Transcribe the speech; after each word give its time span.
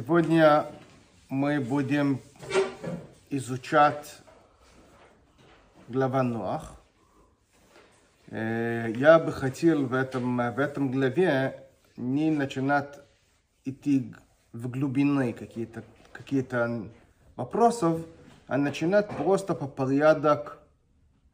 Сегодня 0.00 0.64
мы 1.28 1.60
будем 1.60 2.22
изучать 3.28 4.16
глава 5.88 6.22
Ноах. 6.22 6.80
Э, 8.28 8.90
Я 8.96 9.18
бы 9.18 9.30
хотел 9.30 9.84
в 9.84 9.92
этом, 9.92 10.38
в 10.38 10.58
этом 10.58 10.90
главе 10.90 11.68
не 11.98 12.30
начинать 12.30 12.98
идти 13.66 14.14
в 14.54 14.70
глубины 14.70 15.34
какие-то 15.34 15.84
какие 16.12 16.46
вопросов, 17.36 18.00
а 18.46 18.56
начинать 18.56 19.06
просто 19.18 19.54
по 19.54 19.66
порядок 19.66 20.62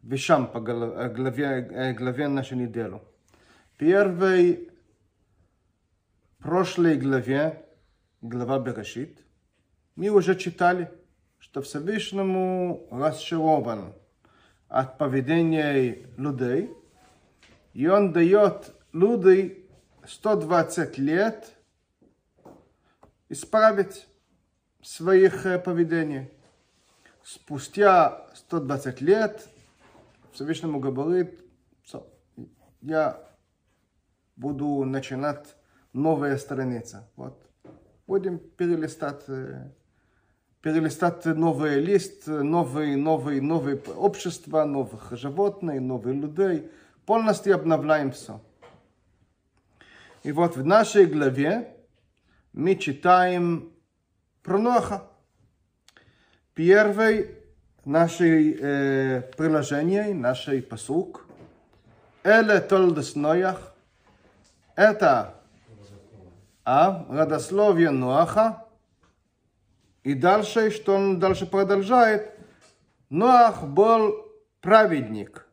вещам 0.03 0.49
по 0.49 0.59
главе, 0.59 1.69
э, 1.71 1.93
главе 1.93 2.27
нашей 2.27 2.57
недели. 2.57 3.01
Первый 3.79 4.71
прошлой 6.41 6.97
главе, 6.97 7.66
глава 8.29 8.59
Берешит, 8.59 9.23
мы 9.95 10.09
уже 10.09 10.35
читали, 10.37 10.91
что 11.39 11.63
Всевышнему 11.63 12.89
расчарован 12.91 13.95
от 14.69 14.99
поведения 14.99 16.07
людей, 16.17 16.71
и 17.73 17.87
он 17.87 18.13
дает 18.13 18.75
людей 18.93 19.71
120 20.07 20.99
лет 20.99 21.53
исправить 23.29 24.09
своих 24.83 25.43
поведений. 25.65 26.31
Спустя 27.23 28.27
120 28.35 29.01
лет 29.01 29.49
Всевышнему 30.33 30.81
говорит, 30.81 31.41
я 32.83 33.21
буду 34.37 34.85
начинать 34.85 35.57
новая 35.93 36.37
страница. 36.37 37.11
Вот. 37.17 37.46
Будем 38.07 38.39
перелистать, 38.39 39.25
перелистать 40.61 41.25
новый 41.25 41.81
лист, 41.81 42.29
новые, 42.29 42.97
новые, 42.97 43.43
новые 43.43 43.79
общества, 43.97 44.65
новых 44.65 45.11
животных, 45.11 45.81
новых 45.81 46.15
людей. 46.15 46.71
Полностью 47.05 47.57
обновляем 47.57 48.13
все. 48.13 48.41
И 50.23 50.31
вот 50.31 50.57
в 50.57 50.65
нашей 50.65 51.07
главе 51.07 51.77
мы 52.53 52.77
читаем 52.77 53.73
про 54.43 54.59
Ноха. 54.59 55.11
Первый 56.55 57.31
наше 57.85 58.53
э, 58.53 59.21
приложение, 59.37 60.15
наш 60.15 60.49
посук. 60.69 61.27
Эле 62.23 62.61
толдес 62.61 63.15
Ноях. 63.17 63.75
Это 64.75 65.36
а 66.67 67.07
родословие 67.09 67.91
Ноаха. 67.91 68.65
И 70.03 70.15
дальше, 70.15 70.71
что 70.71 70.97
он 70.97 71.21
дальше 71.21 71.47
продолжает, 71.47 72.33
Ноах 73.09 73.63
был 73.63 74.27
праведник. 74.61 75.47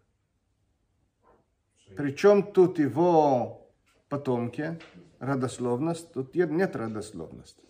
Причем 1.95 2.41
тут 2.41 2.79
его 2.79 3.69
потомки, 4.09 4.79
родословность, 5.19 6.11
тут 6.13 6.33
нет 6.33 6.75
родословности. 6.75 7.61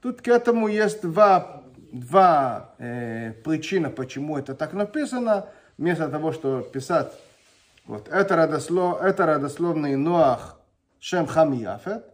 Тут 0.00 0.22
к 0.22 0.28
этому 0.28 0.68
есть 0.68 1.02
два, 1.02 1.62
два 1.92 2.74
э, 2.78 3.32
причины, 3.44 3.90
почему 3.90 4.38
это 4.38 4.54
так 4.54 4.72
написано. 4.72 5.50
Вместо 5.76 6.08
того, 6.08 6.32
что 6.32 6.62
писать, 6.62 7.12
вот, 7.84 8.08
это, 8.08 8.36
родослов, 8.36 9.02
это 9.02 9.26
родословный 9.26 9.96
Ноах 9.96 10.58
Шем 10.98 11.26
Хам 11.26 11.52
Яфет, 11.52 12.13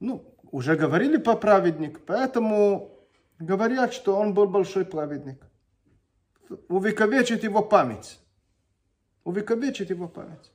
ну, 0.00 0.34
уже 0.50 0.76
говорили 0.76 1.16
по 1.16 1.36
праведник, 1.36 2.00
поэтому 2.06 2.96
говорят, 3.38 3.92
что 3.92 4.16
он 4.16 4.34
был 4.34 4.46
большой 4.46 4.84
праведник. 4.84 5.44
Увековечить 6.68 7.42
его 7.42 7.62
память. 7.62 8.20
Увековечить 9.24 9.90
его 9.90 10.08
память. 10.08 10.52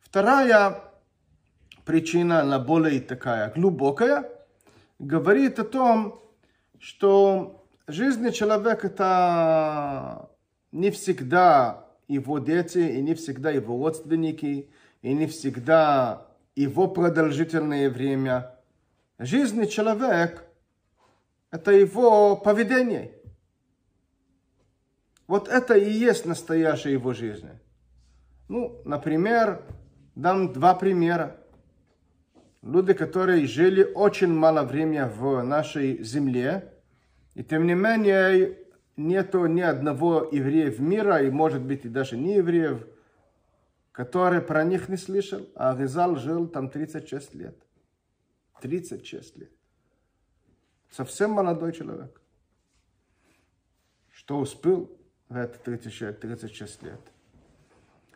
Вторая 0.00 0.82
причина, 1.84 2.40
она 2.40 2.58
более 2.58 3.00
такая 3.00 3.52
глубокая, 3.54 4.28
говорит 4.98 5.58
о 5.58 5.64
том, 5.64 6.20
что 6.78 7.66
жизнь 7.86 8.30
человека 8.32 8.88
это 8.88 10.30
не 10.72 10.90
всегда 10.90 11.86
его 12.08 12.38
дети, 12.38 12.78
и 12.78 13.02
не 13.02 13.14
всегда 13.14 13.50
его 13.50 13.76
родственники, 13.78 14.70
и 15.02 15.14
не 15.14 15.26
всегда 15.26 16.25
его 16.56 16.88
продолжительное 16.88 17.90
время. 17.90 18.56
Жизнь 19.18 19.68
человек– 19.68 20.44
это 21.50 21.70
его 21.70 22.36
поведение. 22.36 23.12
Вот 25.26 25.48
это 25.48 25.74
и 25.74 25.90
есть 25.90 26.24
настоящая 26.24 26.92
его 26.92 27.12
жизнь. 27.12 27.48
Ну, 28.48 28.80
например, 28.84 29.62
дам 30.14 30.52
два 30.52 30.74
примера. 30.74 31.36
Люди, 32.62 32.94
которые 32.94 33.46
жили 33.46 33.84
очень 33.84 34.32
мало 34.32 34.62
времени 34.62 35.08
в 35.08 35.42
нашей 35.42 36.02
земле, 36.02 36.72
и 37.34 37.44
тем 37.44 37.66
не 37.66 37.74
менее 37.74 38.58
нету 38.96 39.46
ни 39.46 39.60
одного 39.60 40.28
еврея 40.32 40.70
в 40.70 40.80
мире, 40.80 41.26
и 41.26 41.30
может 41.30 41.62
быть 41.62 41.84
и 41.84 41.88
даже 41.88 42.16
не 42.16 42.36
евреев, 42.36 42.86
который 43.96 44.42
про 44.42 44.62
них 44.62 44.90
не 44.90 44.98
слышал, 44.98 45.48
а 45.54 45.74
Гизал 45.74 46.16
жил 46.16 46.48
там 46.48 46.68
36 46.68 47.34
лет. 47.34 47.56
36 48.60 49.36
лет. 49.38 49.52
Совсем 50.90 51.30
молодой 51.30 51.72
человек. 51.72 52.20
Что 54.10 54.38
успел 54.38 54.90
в 55.30 55.36
эти 55.38 55.56
36, 55.56 56.20
36 56.20 56.82
лет? 56.82 57.00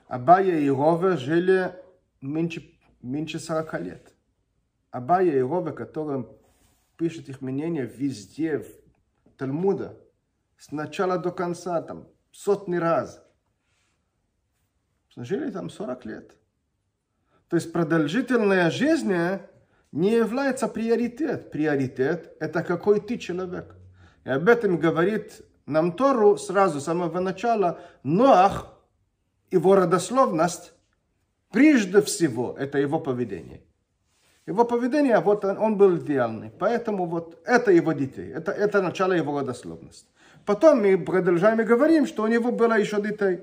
Абая 0.06 0.60
и 0.60 0.68
Рове 0.68 1.16
жили 1.16 1.74
меньше, 2.20 2.78
меньше 3.00 3.38
40 3.38 3.80
лет. 3.80 4.14
Абая 4.90 5.32
и 5.32 5.40
Рове, 5.40 5.72
которым 5.72 6.28
пишет 6.98 7.30
их 7.30 7.40
мнение 7.40 7.86
везде, 7.86 8.58
в 8.58 8.66
Талмуда, 9.38 9.98
с 10.58 10.72
начала 10.72 11.16
до 11.16 11.32
конца, 11.32 11.80
там, 11.80 12.06
сотни 12.32 12.76
раз– 12.76 13.24
жили 15.16 15.50
там 15.50 15.70
40 15.70 16.04
лет. 16.04 16.30
То 17.48 17.56
есть 17.56 17.72
продолжительная 17.72 18.70
жизнь 18.70 19.14
не 19.92 20.12
является 20.12 20.68
приоритет. 20.68 21.50
Приоритет– 21.50 22.36
это 22.40 22.62
какой 22.62 23.00
ты 23.00 23.18
человек. 23.18 23.74
И 24.24 24.30
об 24.30 24.48
этом 24.48 24.78
говорит 24.78 25.42
нам 25.66 25.92
Тору 25.92 26.36
сразу, 26.36 26.80
с 26.80 26.84
самого 26.84 27.20
начала, 27.20 27.80
Ноах, 28.02 28.78
его 29.50 29.74
родословность, 29.74 30.72
прежде 31.50 32.02
всего, 32.02 32.54
это 32.58 32.78
его 32.78 33.00
поведение. 33.00 33.62
Его 34.46 34.64
поведение, 34.64 35.18
вот 35.20 35.44
он, 35.44 35.58
он 35.58 35.76
был 35.76 35.96
идеальный. 35.96 36.50
Поэтому 36.58 37.06
вот 37.06 37.40
это 37.44 37.70
его 37.70 37.92
детей, 37.92 38.32
это, 38.32 38.52
это 38.52 38.82
начало 38.82 39.12
его 39.12 39.38
родословности. 39.38 40.08
Потом 40.46 40.80
мы 40.80 40.98
продолжаем 40.98 41.60
и 41.60 41.64
говорим, 41.64 42.06
что 42.06 42.24
у 42.24 42.26
него 42.26 42.50
было 42.50 42.78
еще 42.78 43.00
детей. 43.00 43.40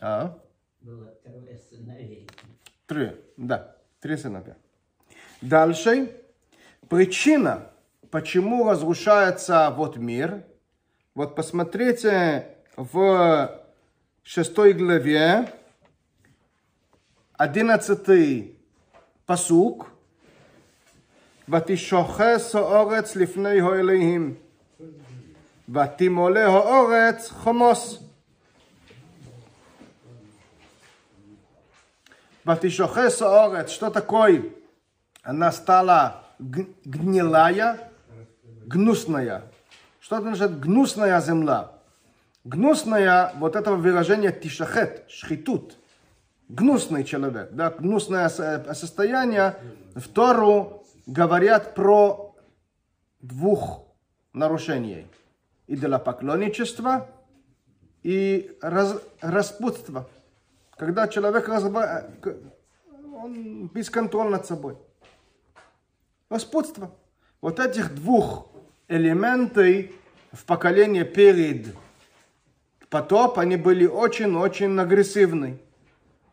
А? 0.00 0.38
Было 0.80 1.06
трое 1.24 1.58
сыновей. 1.70 2.28
Три, 2.86 3.12
да, 3.36 3.76
три 4.00 4.16
сыновья. 4.16 4.56
Дальше. 5.40 6.16
Причина, 6.88 7.70
почему 8.10 8.68
разрушается 8.68 9.70
вот 9.70 9.96
мир. 9.96 10.44
Вот 11.14 11.34
посмотрите 11.36 12.48
в 12.76 13.62
шестой 14.22 14.72
главе, 14.72 15.52
одиннадцатый 17.34 18.58
посук. 19.26 19.88
ותשוחס 21.48 22.54
האורץ 22.54 23.16
לפני 23.16 23.60
האלוהים, 23.60 24.34
ותמלא 25.68 26.38
האורץ 26.38 27.30
חומוס. 27.30 28.05
Ватишохес 32.47 33.21
орец, 33.21 33.71
что 33.71 33.89
такое? 33.89 34.45
Она 35.21 35.51
стала 35.51 36.23
гнилая, 36.39 37.91
гнусная. 38.65 39.51
Что 39.99 40.21
значит 40.21 40.57
гнусная 40.57 41.19
земля? 41.19 41.71
Гнусная, 42.45 43.33
вот 43.35 43.57
это 43.57 43.73
выражение 43.73 44.31
тишахет, 44.31 45.03
шхитут. 45.09 45.75
Гнусный 46.47 47.03
человек, 47.03 47.49
да, 47.51 47.69
гнусное 47.69 48.29
состояние. 48.29 49.57
В 49.93 50.07
Тору 50.07 50.85
говорят 51.05 51.75
про 51.75 52.33
двух 53.19 53.83
нарушений. 54.31 55.05
Идолопоклонничество 55.67 57.09
и 58.03 58.57
раз, 58.61 59.01
распутство 59.19 60.07
когда 60.77 61.07
человек 61.07 61.47
разба... 61.47 62.05
он 63.13 63.67
без 63.67 63.89
контроля 63.89 64.29
над 64.29 64.45
собой. 64.45 64.77
Распутство. 66.29 66.91
Вот 67.41 67.59
этих 67.59 67.93
двух 67.95 68.49
элементов 68.87 69.91
в 70.31 70.45
поколении 70.45 71.03
перед 71.03 71.75
потоп, 72.89 73.39
они 73.39 73.57
были 73.57 73.85
очень-очень 73.85 74.79
агрессивны. 74.79 75.59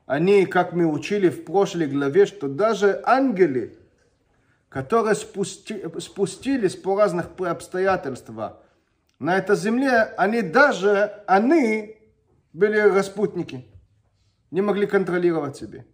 Они, 0.07 0.45
как 0.45 0.73
мы 0.73 0.87
учили 0.87 1.31
в 1.31 1.45
прошлой 1.45 1.87
главе, 1.87 2.27
что 2.27 2.49
даже 2.49 3.01
ангелы, 3.05 3.79
которые 4.69 5.15
спусти, 5.15 5.83
спустились 6.01 6.77
по 6.77 6.97
разных 6.97 7.31
обстоятельствах 7.39 8.59
на 9.19 9.39
этой 9.39 9.57
земле, 9.57 10.13
они 10.19 10.43
даже, 10.43 11.23
они 11.27 11.97
были 12.53 12.79
распутники, 12.79 13.65
не 14.55 14.63
могли 14.63 14.87
контролировать 14.87 15.57
себя. 15.57 15.85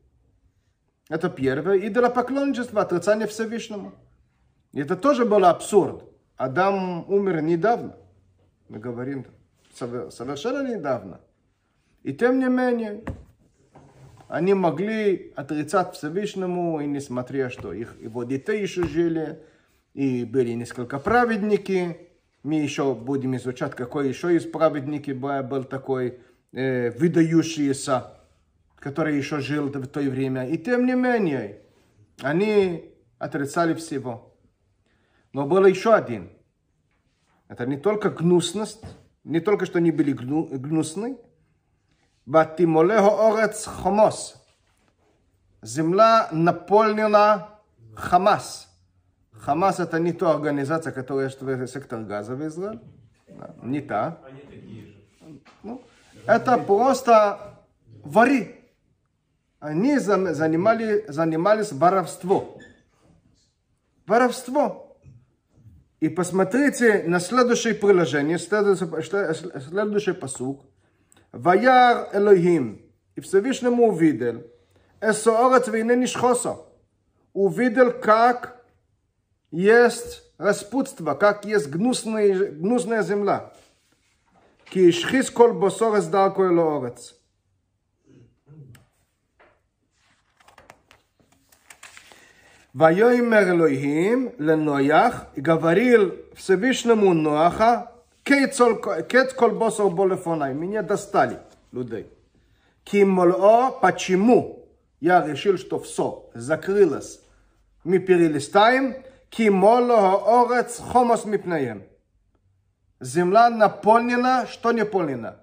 Это 1.09 1.31
первое. 1.31 1.79
Идолопоклонничество, 1.79 2.83
отрицание 2.83 3.27
Всевышнему. 3.27 3.95
Это 4.75 4.97
тоже 4.97 5.25
был 5.25 5.47
абсурд. 5.47 6.05
Адам 6.37 7.11
умер 7.11 7.41
недавно. 7.41 7.97
Мы 8.69 8.79
говорим 8.79 9.25
совершенно 9.75 10.77
недавно. 10.77 11.23
И 12.03 12.13
тем 12.13 12.39
не 12.39 12.49
менее, 12.49 13.03
они 14.29 14.53
могли 14.53 15.33
отрицать 15.37 15.95
Всевышнему, 15.95 16.81
и 16.83 16.87
несмотря, 16.87 17.49
что 17.49 17.73
их, 17.73 17.99
его 17.99 18.25
детей 18.25 18.61
еще 18.61 18.87
жили, 18.87 19.41
и 19.95 20.27
были 20.27 20.51
несколько 20.53 20.99
праведники, 20.99 21.97
мы 22.43 22.57
еще 22.57 22.95
будем 22.95 23.35
изучать, 23.37 23.75
какой 23.75 24.09
еще 24.11 24.37
из 24.37 24.45
праведники 24.45 25.13
был 25.13 25.65
такой 25.65 26.21
э, 26.53 26.91
выдающийся, 26.91 28.20
который 28.81 29.17
еще 29.17 29.41
жил 29.41 29.69
в 29.69 29.87
то 29.87 30.01
время. 30.01 30.49
И 30.49 30.59
тем 30.59 30.87
не 30.87 30.95
менее, 30.95 31.61
они 32.21 32.93
отрицали 33.19 33.75
всего. 33.75 34.35
Но 35.33 35.47
был 35.47 35.65
еще 35.67 35.95
один. 35.95 36.31
Это 37.49 37.67
не 37.67 37.77
только 37.77 38.11
гнусность, 38.11 38.83
не 39.23 39.41
только 39.41 39.67
что 39.67 39.79
они 39.79 39.91
были 39.93 40.13
гну, 40.13 40.45
гнусны, 40.47 41.19
Ватимолехо 42.27 43.29
орец 43.29 43.67
хомос. 43.67 44.37
Земля 45.63 46.29
наполнена 46.33 47.49
Хамас. 47.97 48.69
Хамас 49.33 49.81
это 49.81 49.99
не 49.99 50.13
та 50.13 50.31
организация, 50.31 50.93
которая 50.93 51.27
есть 51.27 51.41
в 51.41 51.67
сектор 51.67 52.01
газа 52.03 52.37
в 52.37 52.47
Израиле. 52.47 52.81
Не 53.63 53.81
та. 53.81 54.19
Ну, 55.63 55.83
это 56.27 56.57
просто 56.59 57.59
вори 58.05 58.60
они 59.61 59.99
занимали, 59.99 61.05
занимались 61.09 61.73
воровством. 61.73 62.59
Воровство. 64.07 64.99
И 66.01 66.09
посмотрите 66.09 67.05
на 67.07 67.21
следующее 67.21 67.75
приложение, 67.75 68.39
следующий, 68.39 68.87
следующий 69.61 70.13
посук. 70.13 70.65
Ваяр 71.31 72.09
Элохим. 72.15 72.81
И 73.17 73.21
Всевышнему 73.21 73.89
увидел. 73.89 74.43
Эсоорец 75.01 75.69
вейне 75.69 75.95
нишхоса. 75.95 76.57
Увидел, 77.35 77.93
как 77.93 78.65
есть 79.51 80.23
распутство, 80.39 81.15
как 81.15 81.45
есть 81.45 81.69
гнусная, 81.69 82.51
гнусная 82.51 83.03
земля. 83.03 83.53
ки 84.65 84.91
Кишхис 84.91 85.31
кол 85.31 85.53
босорец 85.53 86.07
далко 86.07 86.47
элоорец. 86.47 87.20
ויאמר 92.76 93.40
אלוהים 93.40 94.30
לנויח, 94.40 95.26
говорил 95.38 96.12
Всевышнему 96.36 97.14
Ноаха, 97.14 97.86
Кец 98.26 99.34
кол 99.34 99.52
босор 99.52 99.92
болефонай. 99.92 100.54
Меня 100.54 100.82
достали 100.82 101.40
людей. 101.72 102.12
Кимоло, 102.84 103.72
почему 103.82 104.68
я 105.00 105.26
решил, 105.26 105.58
что 105.58 105.80
все 105.80 106.30
закрылось. 106.34 107.22
Мы 107.84 108.00
перелистаем. 108.00 108.96
Кимоло 109.30 110.44
орец 110.44 110.80
хомос 110.80 111.26
мипнаем. 111.26 111.84
Земля 113.00 113.50
наполнена, 113.50 114.48
что 114.48 114.72
не 114.72 114.82
наполнена? 114.82 115.38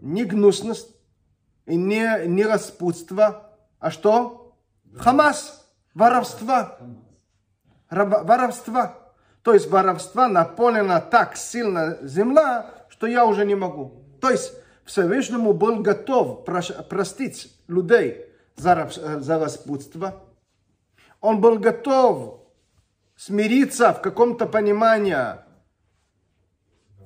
Не 0.00 0.24
гнусность 0.24 0.96
и 1.66 1.76
не, 1.76 2.26
не 2.26 2.44
распутство, 2.44 3.50
а 3.78 3.90
что? 3.90 4.56
Хамас, 4.96 5.61
Воровство. 5.93 6.77
Воровство. 7.89 8.95
То 9.43 9.53
есть 9.53 9.69
воровства 9.69 10.27
наполнена 10.27 11.01
так 11.01 11.35
сильно 11.35 11.97
земля, 12.01 12.85
что 12.89 13.07
я 13.07 13.25
уже 13.25 13.45
не 13.45 13.55
могу. 13.55 14.03
То 14.21 14.29
есть 14.29 14.53
Всевышнему 14.85 15.53
был 15.53 15.79
готов 15.79 16.45
простить 16.45 17.53
людей 17.67 18.25
за, 18.55 18.89
за 19.19 19.39
распутство. 19.39 20.23
Он 21.19 21.41
был 21.41 21.59
готов 21.59 22.41
смириться 23.15 23.93
в 23.93 24.01
каком-то 24.01 24.45
понимании 24.45 25.17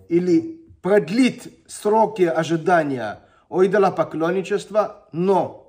или 0.09 0.65
продлить 0.81 1.63
сроки 1.67 2.23
ожидания 2.23 3.19
о 3.49 3.63
идолопоклонничества, 3.65 5.07
но 5.11 5.66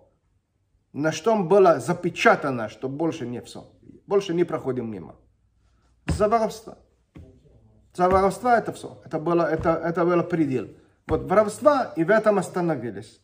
на 0.92 1.12
что 1.12 1.36
было 1.42 1.80
запечатано, 1.80 2.68
что 2.68 2.88
больше 2.88 3.26
не 3.26 3.40
все, 3.42 3.70
больше 4.06 4.34
не 4.34 4.44
проходим 4.44 4.90
мимо 4.90 5.16
за 6.06 6.28
воровство. 6.28 6.78
За 7.94 8.08
воровство 8.08 8.50
это 8.50 8.72
все. 8.72 9.00
Это 9.04 9.18
было, 9.18 9.42
это, 9.42 9.70
это 9.70 10.04
было 10.04 10.22
предел. 10.22 10.68
Вот 11.06 11.22
воровство 11.22 11.92
и 11.96 12.04
в 12.04 12.10
этом 12.10 12.38
остановились. 12.38 13.20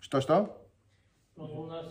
Что-что? 0.00 0.56
У 1.36 1.66
нас 1.66 1.86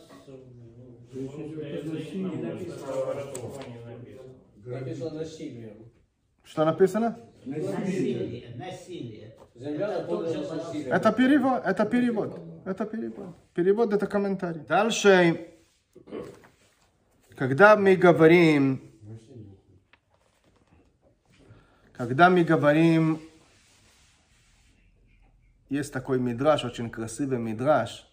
Написано 4.65 5.19
насилие. 5.19 5.77
Что 6.43 6.65
написано? 6.65 7.19
насилие, 7.45 8.55
насилие. 8.55 9.36
Земля 9.59 9.99
наполнена 9.99 10.55
насилием. 10.55 10.93
Это 10.93 11.11
перевод, 11.11 11.61
это 11.65 11.85
перевод. 11.85 12.39
Это 12.65 12.85
перевод. 12.85 13.35
Перевод 13.53 13.93
это 13.93 14.07
комментарий. 14.07 14.61
Дальше, 14.61 15.47
когда 17.35 17.75
мы 17.75 17.95
говорим 17.95 18.87
Когда 21.97 22.29
мы 22.29 22.43
говорим, 22.43 23.19
есть 25.67 25.91
такой 25.91 26.19
мидраж, 26.19 26.63
очень 26.63 26.91
красивый 26.91 27.39
мидраж, 27.39 28.07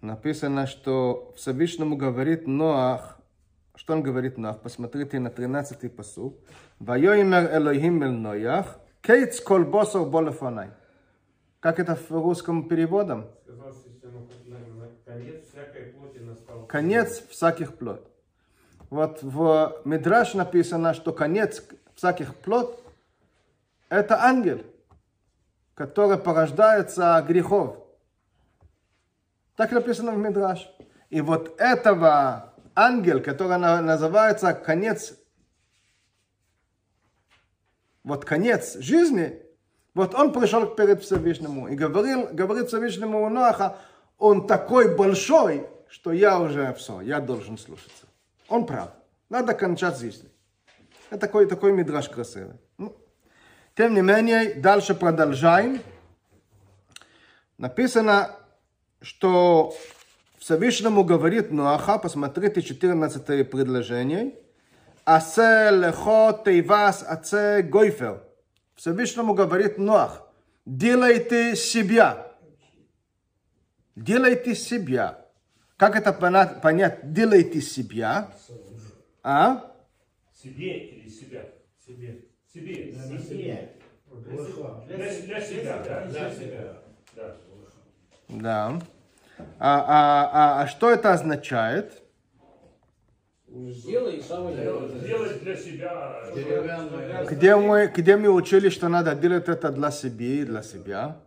написано, 0.00 0.68
что 0.68 1.34
Всевышнему 1.36 1.96
говорит 1.96 2.46
Ноах, 2.46 3.18
что 3.74 3.94
он 3.94 4.04
говорит 4.04 4.38
Ноах? 4.38 4.60
Посмотрите 4.60 5.18
на 5.18 5.28
13-й 5.28 5.88
посуд. 5.90 6.38
Вайоимер 6.78 7.52
Элохим 7.56 8.04
эль 8.04 8.12
Ноях, 8.12 8.78
кейц 9.02 9.40
кол 9.40 9.64
босор 9.64 10.08
болефонай. 10.08 10.70
Как 11.60 11.78
это 11.78 11.96
в 11.96 12.10
русском 12.10 12.68
настал. 16.20 16.66
Конец 16.66 17.22
всяких 17.28 17.76
плод. 17.76 18.10
Вот 18.88 19.22
в 19.22 19.82
Мидраш 19.84 20.34
написано, 20.34 20.94
что 20.94 21.12
конец 21.12 21.62
всяких 21.94 22.34
плод, 22.34 22.82
это 23.88 24.22
ангел, 24.22 24.62
который 25.74 26.18
порождается 26.18 27.24
грехов. 27.26 27.76
Так 29.56 29.72
написано 29.72 30.12
в 30.12 30.18
Мидраш. 30.18 30.68
И 31.10 31.20
вот 31.20 31.60
этого 31.60 32.54
ангел, 32.74 33.22
который 33.22 33.58
называется 33.58 34.54
конец, 34.54 35.14
вот 38.04 38.24
конец 38.24 38.76
жизни, 38.78 39.42
вот 39.94 40.14
он 40.14 40.32
пришел 40.32 40.66
перед 40.66 41.02
Всевышнему 41.02 41.68
и 41.68 41.74
говорил, 41.74 42.28
говорит 42.32 42.68
Всевышнему 42.68 43.28
Ноаха, 43.28 43.76
он 44.18 44.46
такой 44.46 44.94
большой, 44.96 45.66
что 45.88 46.12
я 46.12 46.38
уже 46.38 46.72
все, 46.74 47.00
я 47.00 47.20
должен 47.20 47.58
слушаться. 47.58 48.06
Он 48.48 48.66
прав. 48.66 48.90
Надо 49.28 49.54
кончать 49.54 49.98
жизнь. 49.98 50.30
Это 51.10 51.20
такой, 51.20 51.46
такой 51.46 51.72
мидраж 51.72 52.08
красивый. 52.08 52.56
Ну, 52.78 52.96
тем 53.74 53.94
не 53.94 54.02
менее, 54.02 54.54
дальше 54.54 54.94
продолжаем. 54.94 55.80
Написано, 57.58 58.36
что 59.00 59.74
Всевышнему 60.38 61.04
говорит 61.04 61.50
Ноаха, 61.50 61.98
посмотрите 61.98 62.62
14 62.62 63.50
предложение. 63.50 64.34
Асе 65.16 65.70
лехо 65.72 66.40
тейвас 66.44 67.02
аце 67.02 67.62
гойфер. 67.62 68.22
Всевышнему 68.76 69.34
говорит 69.34 69.76
Ноах, 69.76 70.30
делайте 70.64 71.56
себя. 71.56 72.28
Делайте 73.96 74.54
себя. 74.54 75.26
Как 75.76 75.96
это 75.96 76.12
понять? 76.12 76.62
понять? 76.62 77.12
Делает 77.12 77.56
из 77.56 77.72
себя, 77.72 78.30
а? 79.24 79.74
Себе 80.32 80.78
или 80.78 81.08
себя? 81.08 81.42
Себе. 81.84 82.26
Себе. 82.54 82.92
Себе. 82.92 83.72
Для, 84.86 84.96
для 84.96 85.40
себя, 85.40 85.82
да. 85.84 86.06
Для 86.06 86.30
себя. 86.30 86.82
Да. 87.16 87.36
Да. 88.28 88.80
А, 89.58 89.84
а, 89.88 90.30
а, 90.32 90.62
а 90.62 90.66
что 90.68 90.88
это 90.88 91.12
означает? 91.12 91.99
Сделай 93.52 94.22
сам. 94.22 94.54
Делать 94.54 95.42
для 95.42 95.56
себя. 95.56 96.22
Где 97.28 97.56
мы, 97.56 97.92
где 97.94 98.16
мы 98.16 98.28
учили, 98.30 98.68
что 98.68 98.88
надо 98.88 99.14
делать 99.16 99.48
это 99.48 99.70
для 99.72 99.90
себя 99.90 100.26
и 100.26 100.44
для 100.44 100.62
себя? 100.62 101.20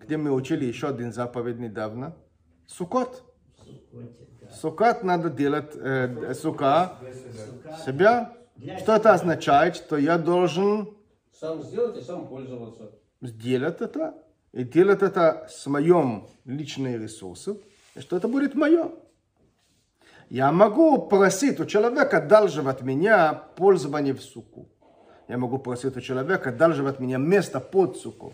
Где 0.00 0.16
мы 0.16 0.32
учили 0.32 0.64
еще 0.64 0.88
один 0.88 1.12
заповедь 1.12 1.58
недавно? 1.58 2.16
Сукот. 2.66 3.22
Сукот 4.60 5.04
надо 5.04 5.30
делать, 5.30 5.70
э, 5.76 6.34
сука, 6.34 6.96
себя. 7.84 8.32
Что 8.78 8.96
это 8.96 9.14
означает? 9.14 9.76
Что 9.76 9.96
я 9.96 10.18
должен 10.18 10.96
Сам 11.32 11.62
сделать 11.62 11.96
и 11.96 12.02
сам 12.02 12.26
пользоваться. 12.26 12.90
сделать 13.20 13.80
это 13.80 14.14
и 14.52 14.64
делать 14.64 15.02
это 15.02 15.46
с 15.48 15.66
моим 15.66 16.26
личным 16.44 17.00
ресурсом, 17.00 17.58
и 17.94 18.00
что 18.00 18.16
это 18.16 18.28
будет 18.28 18.54
мое. 18.54 18.90
Я 20.30 20.52
могу 20.52 20.98
просить 20.98 21.60
у 21.60 21.64
человека 21.64 22.18
одалживать 22.18 22.82
меня 22.82 23.34
пользование 23.56 24.14
в 24.14 24.22
суку. 24.22 24.68
Я 25.28 25.38
могу 25.38 25.58
просить 25.58 25.96
у 25.96 26.00
человека 26.00 26.50
одалживать 26.50 27.00
меня 27.00 27.18
место 27.18 27.60
под 27.60 27.96
суку. 27.96 28.32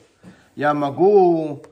Я 0.56 0.74
могу 0.74 1.62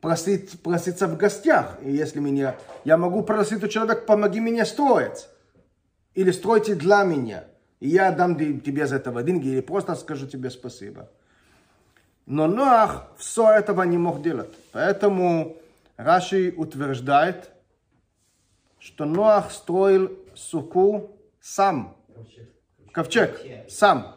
просить, 0.00 0.62
проситься 0.62 1.06
в 1.06 1.16
гостях. 1.16 1.78
И 1.82 1.90
если 1.90 2.20
меня, 2.20 2.56
я 2.84 2.96
могу 2.96 3.22
просить 3.22 3.62
у 3.62 3.68
человека, 3.68 4.02
помоги 4.06 4.40
мне 4.40 4.64
строить. 4.64 5.28
Или 6.14 6.30
стройте 6.30 6.74
для 6.74 7.04
меня. 7.04 7.44
И 7.80 7.88
я 7.88 8.12
дам 8.12 8.36
тебе 8.60 8.86
за 8.86 8.96
этого 8.96 9.22
деньги, 9.22 9.48
или 9.48 9.60
просто 9.60 9.94
скажу 9.94 10.26
тебе 10.26 10.50
спасибо. 10.50 11.08
Но 12.26 12.46
Ноах 12.46 13.10
все 13.16 13.50
этого 13.50 13.82
не 13.82 13.96
мог 13.96 14.22
делать. 14.22 14.54
Поэтому 14.72 15.56
Раши 15.96 16.52
утверждает, 16.56 17.50
что 18.80 19.04
Ноах 19.04 19.52
строил 19.52 20.10
суку 20.34 21.16
сам. 21.40 21.96
Ковчег. 22.92 23.40
Сам. 23.68 24.16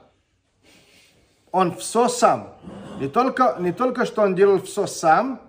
Он 1.52 1.76
все 1.76 2.08
сам. 2.08 2.56
Не 3.00 3.08
только, 3.08 3.58
не 3.60 3.72
только 3.72 4.06
что 4.06 4.24
он 4.24 4.34
делал 4.34 4.60
все 4.60 4.88
сам, 4.88 5.42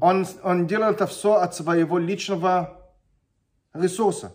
он, 0.00 0.26
он 0.42 0.66
делал 0.66 0.92
это 0.92 1.06
все 1.06 1.34
от 1.34 1.54
своего 1.54 1.98
личного 1.98 2.80
ресурса. 3.74 4.32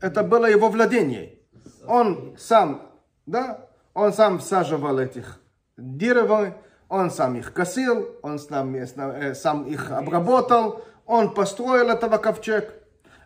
Это 0.00 0.22
было 0.22 0.46
его 0.46 0.68
владение. 0.68 1.38
Он 1.86 2.36
сам, 2.38 2.90
да, 3.26 3.68
он 3.94 4.12
сам 4.12 4.38
всаживал 4.38 4.98
этих 4.98 5.40
дерева, 5.76 6.56
он 6.88 7.10
сам 7.10 7.36
их 7.36 7.52
косил, 7.52 8.16
он 8.22 8.38
сам, 8.38 8.74
э, 8.74 9.34
сам 9.34 9.64
их 9.64 9.90
обработал, 9.90 10.84
он 11.10 11.34
построил 11.34 11.90
этого 11.90 12.18
ковчег. 12.18 12.72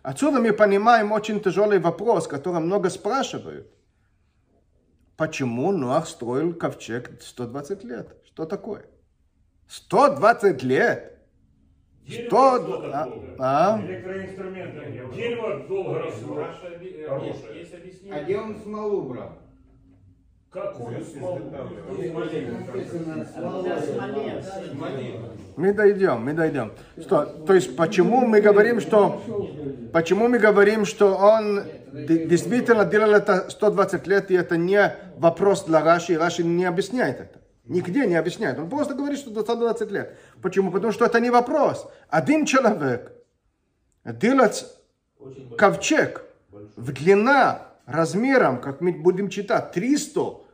Отсюда 0.01 0.39
мы 0.39 0.53
понимаем 0.53 1.11
очень 1.11 1.39
тяжелый 1.39 1.77
вопрос, 1.77 2.27
который 2.27 2.59
много 2.59 2.89
спрашивают. 2.89 3.67
Почему 5.15 5.71
Ноах 5.71 6.07
строил 6.07 6.55
ковчег 6.55 7.21
120 7.21 7.83
лет? 7.83 8.17
Что 8.25 8.45
такое? 8.45 8.85
120 9.67 10.63
лет? 10.63 11.11
Дерево 12.07 12.91
А? 12.91 13.07
А? 13.39 13.81
Электроинструменты. 13.81 15.15
Дерево 15.15 15.67
долго 15.67 15.99
росло. 15.99 16.43
Объяснение. 17.09 18.13
А 18.13 18.23
где 18.23 18.39
он 18.39 18.55
смолу 18.61 19.03
брал? 19.03 19.37
Какую? 20.55 21.03
Мы 25.57 25.73
дойдем, 25.73 26.23
мы 26.23 26.31
дойдем. 26.31 26.71
Что, 26.97 27.25
то 27.25 27.53
есть, 27.53 27.75
почему 27.75 28.25
мы 28.25 28.39
говорим, 28.39 28.79
что, 28.79 29.21
почему 29.91 30.29
мы 30.29 30.39
говорим, 30.39 30.85
что 30.85 31.15
он 31.17 31.63
действительно 31.91 32.85
делал 32.85 33.11
это 33.11 33.49
120 33.49 34.07
лет, 34.07 34.31
и 34.31 34.35
это 34.35 34.55
не 34.55 34.95
вопрос 35.17 35.65
для 35.65 35.81
Раши, 35.81 36.13
и 36.13 36.17
Раши 36.17 36.45
не 36.45 36.63
объясняет 36.63 37.19
это. 37.19 37.41
Нигде 37.65 38.07
не 38.07 38.15
объясняет. 38.15 38.57
Он 38.57 38.69
просто 38.69 38.93
говорит, 38.93 39.19
что 39.19 39.31
до 39.31 39.41
120 39.41 39.91
лет. 39.91 40.15
Почему? 40.41 40.71
Потому 40.71 40.93
что 40.93 41.05
это 41.05 41.19
не 41.19 41.31
вопрос. 41.31 41.85
Один 42.09 42.45
человек 42.45 43.11
делать 44.05 44.65
ковчег 45.57 46.23
в 46.77 46.93
длина, 46.93 47.75
размером, 47.85 48.61
как 48.61 48.81
мы 48.81 48.93
будем 48.93 49.29
читать, 49.29 49.71
300 49.71 50.19
л- 50.19 50.44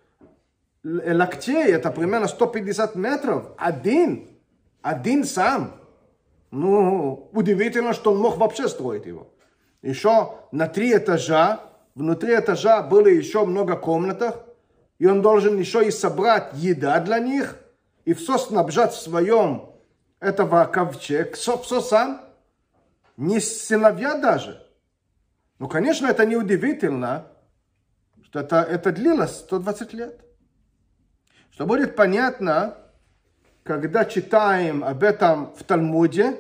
локтей, 0.84 1.74
это 1.74 1.92
примерно 1.92 2.28
150 2.28 2.96
метров, 2.96 3.46
один, 3.58 4.30
один 4.82 5.24
сам. 5.24 5.76
Ну, 6.50 7.30
удивительно, 7.32 7.94
что 7.94 8.12
он 8.12 8.20
мог 8.20 8.38
вообще 8.38 8.68
строить 8.68 9.06
его. 9.06 9.34
Еще 9.82 10.34
на 10.52 10.68
три 10.68 10.96
этажа, 10.96 11.62
внутри 11.96 12.36
этажа 12.36 12.82
было 12.82 13.08
еще 13.08 13.46
много 13.46 13.76
комнатах, 13.76 14.44
и 15.00 15.08
он 15.08 15.22
должен 15.22 15.58
еще 15.58 15.86
и 15.88 15.92
собрать 15.92 16.52
еда 16.54 17.00
для 17.00 17.20
них, 17.20 17.58
и 18.06 18.14
все 18.14 18.38
снабжать 18.38 18.94
в 18.94 19.02
своем 19.02 19.70
этого 20.20 20.66
ковчег, 20.66 21.36
все, 21.36 21.58
все 21.58 21.82
сам, 21.82 22.22
не 23.18 23.40
сыновья 23.40 24.16
даже. 24.16 24.68
Ну, 25.58 25.68
конечно, 25.68 26.08
это 26.08 26.26
не 26.26 26.36
удивительно, 26.36 27.28
что 28.24 28.40
это, 28.40 28.58
это 28.58 28.92
длилось 28.92 29.38
120 29.40 29.94
лет. 29.94 30.20
Что 31.62 31.68
будет 31.68 31.96
понятно, 31.96 32.76
когда 33.62 34.04
читаем 34.04 34.84
об 34.84 35.04
этом 35.04 35.54
в 35.54 35.64
Талмуде, 35.64 36.40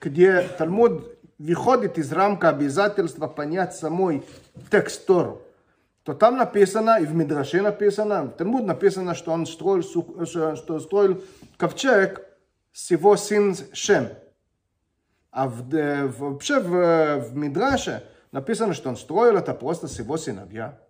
где 0.00 0.48
Талмуд 0.58 1.16
выходит 1.38 1.96
из 1.96 2.10
рамка 2.10 2.48
обязательства 2.48 3.28
понять 3.28 3.76
самой 3.76 4.24
текст 4.68 5.06
Тору, 5.06 5.42
то 6.02 6.12
там 6.12 6.38
написано, 6.38 7.00
и 7.00 7.06
в 7.06 7.14
Мидраше 7.14 7.62
написано, 7.62 8.24
в 8.24 8.30
Талмуд 8.30 8.64
написано, 8.64 9.14
что 9.14 9.30
он 9.30 9.46
строил, 9.46 9.84
что 9.84 10.80
строил 10.80 11.22
ковчег 11.56 12.26
с 12.72 12.90
его 12.90 13.16
сын 13.16 13.54
Шем. 13.72 14.08
А 15.30 15.46
в, 15.46 15.72
э, 15.72 16.08
вообще 16.08 16.58
в, 16.58 17.28
в 17.28 17.36
Мидраше 17.36 18.02
написано, 18.32 18.74
что 18.74 18.88
он 18.88 18.96
строил 18.96 19.36
это 19.36 19.54
просто 19.54 19.86
с 19.86 20.00
его 20.00 20.16
сыновья. 20.16 20.80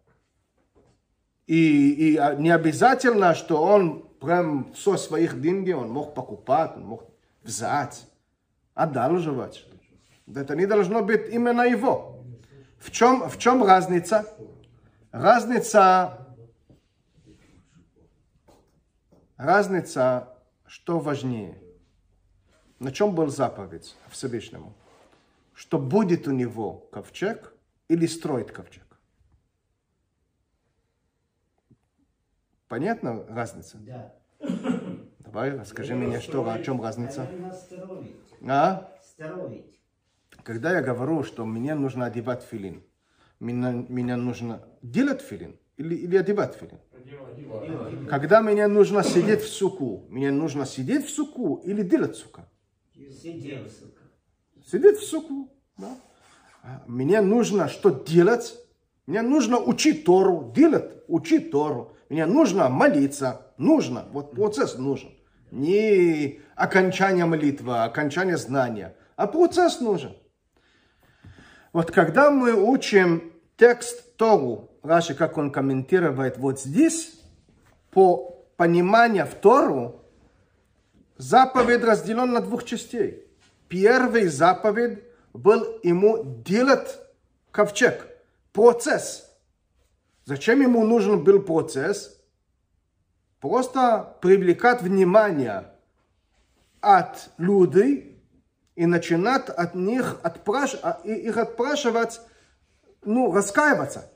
И, 1.49 2.13
и 2.13 2.17
а, 2.19 2.35
не 2.35 2.51
обязательно, 2.51 3.35
что 3.35 3.63
он 3.63 4.03
прям 4.21 4.71
все 4.75 4.99
своих 4.99 5.41
деньги 5.41 5.73
он 5.73 5.91
мог 5.91 6.15
покупать, 6.15 6.77
он 6.77 6.85
мог 6.85 7.11
взять, 7.43 8.07
одалживать. 8.75 9.65
Это 10.33 10.55
не 10.55 10.67
должно 10.67 11.03
быть 11.03 11.33
именно 11.33 11.63
его. 11.63 12.23
В 12.79 12.91
чем, 12.91 13.31
в 13.31 13.39
чем 13.39 13.65
разница? 13.65 14.27
Разница, 15.11 16.29
разница, 19.39 20.29
что 20.67 21.01
важнее. 21.01 21.59
На 22.79 22.93
чем 22.93 23.15
был 23.15 23.29
заповедь 23.29 23.97
Всевышнему? 24.11 24.75
Что 25.55 25.79
будет 25.79 26.29
у 26.29 26.31
него 26.31 26.87
ковчег 26.93 27.55
или 27.89 28.05
строит 28.05 28.53
ковчег? 28.53 28.88
Понятна 32.69 33.25
разница? 33.29 33.79
Да. 33.79 34.15
Давай, 35.21 35.59
расскажи 35.59 35.95
мне, 35.95 36.21
что, 36.21 36.49
о 36.49 36.63
чем 36.63 36.83
разница. 36.83 37.27
Строить. 37.53 38.17
А? 38.47 38.93
Строить. 39.03 39.81
Когда 40.43 40.73
я 40.73 40.83
говорю, 40.83 41.23
что 41.25 41.45
мне 41.47 41.75
нужно 41.75 42.07
одевать 42.07 42.43
филин, 42.43 42.83
меня, 43.41 43.73
меня 43.89 44.17
нужно 44.17 44.63
делать 44.83 45.23
филин 45.23 45.59
или, 45.77 45.95
или 45.95 46.17
одевать 46.17 46.55
филин? 46.55 46.79
Когда 48.09 48.43
мне 48.43 48.67
нужно 48.67 49.03
сидеть 49.03 49.43
в 49.43 49.49
суку, 49.49 50.05
мне 50.09 50.31
нужно 50.31 50.67
сидеть 50.67 51.07
в 51.07 51.11
суку 51.11 51.57
или 51.65 51.83
делать 51.83 52.17
сука? 52.17 52.49
Сидел, 52.95 53.67
сука. 53.69 54.03
Сидеть 54.67 54.99
в 54.99 55.05
суку. 55.05 55.51
Да? 55.79 55.97
А 56.63 56.83
Мне 56.87 57.21
нужно 57.21 57.69
что 57.69 57.91
делать? 57.91 58.59
Мне 59.07 59.23
нужно 59.23 59.59
учить 59.59 60.05
Тору, 60.05 60.53
делать, 60.55 61.03
учить 61.09 61.51
Тору. 61.51 61.97
Мне 62.09 62.27
нужно 62.27 62.69
молиться, 62.69 63.43
нужно, 63.59 64.07
вот 64.13 64.33
процесс 64.33 64.77
нужен. 64.77 65.11
Не 65.51 66.41
окончание 66.57 67.25
молитвы, 67.25 67.83
окончание 67.83 68.37
знания, 68.37 68.95
а 69.17 69.27
процесс 69.27 69.81
нужен. 69.81 70.17
Вот 71.73 71.91
когда 71.91 72.31
мы 72.31 72.55
учим 72.55 73.33
текст 73.57 74.17
Тору, 74.17 74.71
Раши, 74.83 75.15
как 75.15 75.37
он 75.37 75.51
комментирует 75.51 76.39
вот 76.39 76.61
здесь, 76.61 77.21
по 77.91 78.47
пониманию 78.57 79.27
в 79.27 79.35
Тору, 79.35 80.03
заповедь 81.17 81.85
разделен 81.85 82.33
на 82.33 82.41
двух 82.41 82.65
частей. 82.65 83.25
первый 83.69 84.29
заповедь 84.29 85.03
был 85.33 85.79
ему 85.83 86.25
делать 86.45 86.99
ковчег, 87.51 88.07
процесс. 88.53 89.28
Зачем 90.29 90.61
ему 90.61 90.85
нужен 90.85 91.25
был 91.25 91.41
процесс? 91.41 92.21
Просто 93.41 94.15
привлекать 94.21 94.83
внимание 94.83 95.71
от 96.83 97.31
людей 97.39 98.23
и 98.77 98.85
начинать 98.85 99.49
от 99.49 99.75
них 99.75 100.21
отпраш... 100.23 100.77
а- 100.83 101.01
их 101.03 101.39
отпрашивать, 101.39 102.21
ну, 103.07 103.33
раскаиваться. 103.33 104.13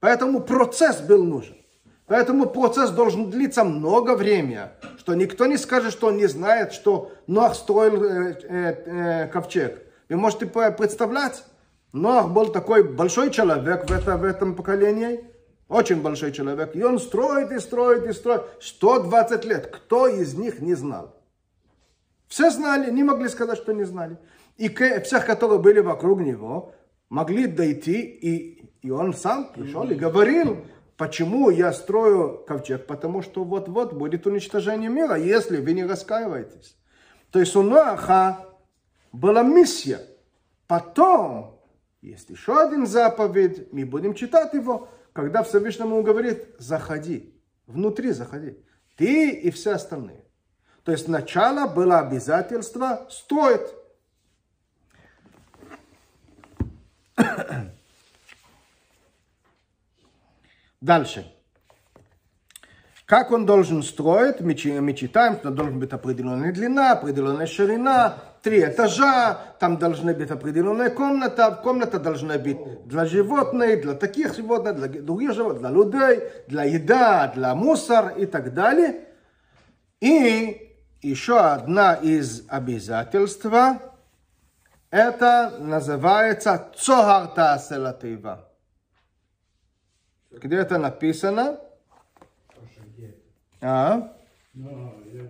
Поэтому 0.00 0.40
процесс 0.40 1.02
был 1.02 1.22
нужен. 1.24 1.58
Поэтому 2.06 2.46
процесс 2.46 2.88
должен 2.88 3.28
длиться 3.28 3.64
много 3.64 4.16
времени, 4.16 4.60
что 4.96 5.14
никто 5.14 5.44
не 5.44 5.58
скажет, 5.58 5.92
что 5.92 6.06
он 6.06 6.16
не 6.16 6.26
знает, 6.26 6.72
что 6.72 7.12
Ноах 7.26 7.54
строил 7.54 8.02
э, 8.02 8.32
э, 8.32 8.46
э, 8.46 9.28
ковчег. 9.28 9.82
Вы 10.08 10.16
можете 10.16 10.46
представлять, 10.46 11.44
Ноах 11.92 12.30
был 12.30 12.48
такой 12.48 12.82
большой 12.82 13.30
человек 13.30 13.88
в, 13.88 13.92
это, 13.92 14.16
в 14.16 14.24
этом 14.24 14.54
поколении, 14.54 15.24
очень 15.68 16.02
большой 16.02 16.32
человек, 16.32 16.74
и 16.74 16.82
он 16.82 16.98
строит 16.98 17.52
и 17.52 17.58
строит 17.58 18.06
и 18.06 18.12
строит 18.12 18.42
120 18.60 19.44
лет. 19.44 19.66
Кто 19.68 20.06
из 20.06 20.34
них 20.34 20.60
не 20.60 20.74
знал? 20.74 21.14
Все 22.26 22.50
знали, 22.50 22.90
не 22.90 23.02
могли 23.02 23.28
сказать, 23.28 23.58
что 23.58 23.72
не 23.72 23.84
знали. 23.84 24.18
И 24.56 24.68
всех, 24.68 25.24
которые 25.24 25.58
были 25.58 25.80
вокруг 25.80 26.20
него, 26.20 26.74
могли 27.08 27.46
дойти, 27.46 28.00
и, 28.00 28.70
и 28.82 28.90
он 28.90 29.14
сам 29.14 29.52
пришел 29.52 29.88
и 29.88 29.94
говорил, 29.94 30.58
почему 30.96 31.48
я 31.48 31.72
строю 31.72 32.44
ковчег, 32.46 32.86
потому 32.86 33.22
что 33.22 33.44
вот-вот 33.44 33.94
будет 33.94 34.26
уничтожение 34.26 34.90
мира, 34.90 35.16
если 35.16 35.58
вы 35.58 35.72
не 35.72 35.84
раскаиваетесь. 35.84 36.76
То 37.30 37.40
есть 37.40 37.54
у 37.56 37.62
Ноаха 37.62 38.46
была 39.12 39.42
миссия. 39.42 40.00
Потом 40.66 41.57
есть 42.00 42.30
еще 42.30 42.60
один 42.60 42.86
заповедь, 42.86 43.72
мы 43.72 43.84
будем 43.84 44.14
читать 44.14 44.54
его, 44.54 44.88
когда 45.12 45.42
Всевышнему 45.42 46.02
говорит, 46.02 46.44
заходи, 46.58 47.34
внутри 47.66 48.12
заходи, 48.12 48.56
ты 48.96 49.30
и 49.30 49.50
все 49.50 49.72
остальные. 49.72 50.24
То 50.84 50.92
есть 50.92 51.08
начало 51.08 51.66
было 51.66 51.98
обязательство 51.98 53.06
строить. 53.10 53.68
Дальше. 60.80 61.30
Как 63.04 63.32
он 63.32 63.44
должен 63.46 63.82
строить? 63.82 64.40
Мы 64.40 64.54
читаем, 64.54 65.38
что 65.38 65.50
должна 65.50 65.78
быть 65.78 65.92
определенная 65.92 66.52
длина, 66.52 66.92
определенная 66.92 67.46
ширина, 67.46 68.18
три 68.42 68.62
этажа, 68.62 69.38
там 69.58 69.78
должна 69.78 70.12
быть 70.12 70.30
определенная 70.30 70.90
комната, 70.90 71.50
комната 71.62 71.98
должна 71.98 72.38
быть 72.38 72.58
для 72.86 73.04
животных, 73.06 73.82
для 73.82 73.94
таких 73.94 74.34
животных, 74.34 74.76
для 74.76 75.02
других 75.02 75.32
животных, 75.32 75.60
для 75.60 75.70
людей, 75.70 76.22
для 76.46 76.64
еда, 76.64 77.32
для 77.34 77.54
мусор 77.54 78.14
и 78.16 78.26
так 78.26 78.54
далее. 78.54 79.06
И 80.00 80.76
еще 81.02 81.38
одна 81.38 81.94
из 81.94 82.44
обязательств, 82.48 83.46
это 84.90 85.56
называется 85.58 86.72
Цохарта 86.76 87.58
Селатива. 87.58 88.48
Где 90.30 90.56
это 90.56 90.78
написано? 90.78 91.58
А? 93.60 94.14
Ну, 94.54 94.94
я? 95.12 95.28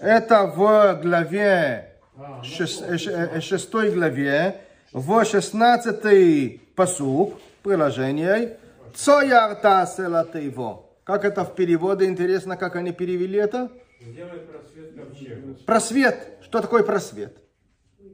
Это 0.00 0.46
в 0.46 1.00
главе, 1.02 1.92
А, 2.16 2.38
ну, 2.38 2.42
шес- 2.42 2.82
э, 2.86 2.98
ш- 2.98 3.10
э, 3.10 3.40
шестой 3.40 3.90
главе, 3.90 4.60
в 4.92 5.24
16 5.24 6.60
посук, 6.74 7.34
приложение, 7.62 8.56
Цоярта 8.94 9.86
Селативо. 9.86 10.84
Как 11.04 11.24
это 11.24 11.44
в 11.44 11.54
переводе, 11.54 12.06
интересно, 12.06 12.56
как 12.56 12.76
они 12.76 12.92
перевели 12.92 13.38
это? 13.38 13.70
Сделай 14.00 14.38
просвет 14.40 14.94
ковчега. 14.94 15.54
Просвет. 15.66 16.28
Что 16.42 16.60
такое 16.60 16.82
просвет? 16.82 17.36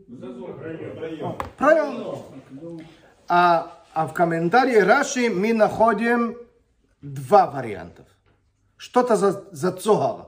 Зазор 0.08 0.58
проем. 0.58 1.38
Проем. 1.56 2.18
А, 3.28 3.72
а 3.94 4.06
в 4.06 4.12
комментарии 4.12 4.76
Раши 4.78 5.30
мы 5.30 5.52
находим 5.52 6.36
два 7.00 7.46
вариантов. 7.46 8.06
Что 8.76 9.00
это 9.02 9.16
за, 9.16 9.44
за 9.52 9.72
цогар? 9.72 10.26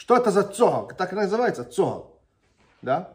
Что 0.00 0.16
это 0.16 0.30
за 0.30 0.44
цогар? 0.44 0.94
Так 0.94 1.12
и 1.12 1.14
называется 1.14 1.62
цогар. 1.62 2.04
Да? 2.80 3.12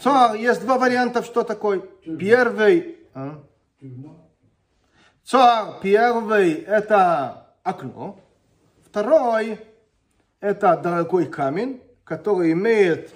Цогар, 0.00 0.34
есть 0.34 0.60
два 0.62 0.76
варианта, 0.76 1.22
что 1.22 1.44
такое. 1.44 1.82
Первый... 2.18 2.98
а? 3.14 3.38
Цогар 5.22 5.76
первый 5.80 6.54
это 6.54 7.54
окно. 7.62 8.18
Второй 8.84 9.60
это 10.40 10.76
дорогой 10.76 11.26
камень, 11.26 11.80
который 12.02 12.50
имеет 12.54 13.12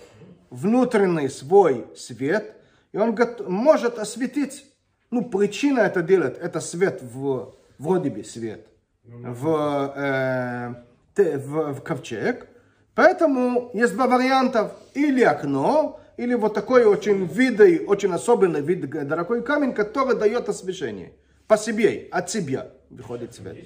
внутренний 0.51 1.29
свой 1.29 1.89
свет, 1.97 2.55
и 2.93 2.99
он 2.99 3.19
может 3.49 3.99
осветить. 3.99 4.73
Ну, 5.11 5.25
причина 5.25 5.81
это 5.81 6.01
делать, 6.01 6.39
это 6.39 6.61
свет 6.61 7.03
в, 7.03 7.55
вроде 7.77 8.11
бы 8.11 8.23
свет, 8.23 8.69
в, 9.03 9.95
э, 9.97 11.39
в, 11.39 11.73
в 11.73 11.81
ковчег. 11.83 12.54
Поэтому 12.95 13.71
есть 13.75 13.95
два 13.95 14.07
варианта. 14.07 14.77
Или 14.95 15.23
окно, 15.23 16.01
или 16.17 16.35
вот 16.35 16.55
такой 16.55 16.85
очень 16.85 17.27
видный, 17.27 17.85
очень 17.85 18.13
особенный 18.13 18.61
вид 18.61 18.89
дорогой 18.89 19.43
камень, 19.43 19.73
который 19.73 20.17
дает 20.17 20.49
освещение. 20.49 21.13
По 21.47 21.57
себе, 21.57 22.09
от 22.11 22.31
себя 22.31 22.71
выходит 22.91 23.35
свет. 23.35 23.57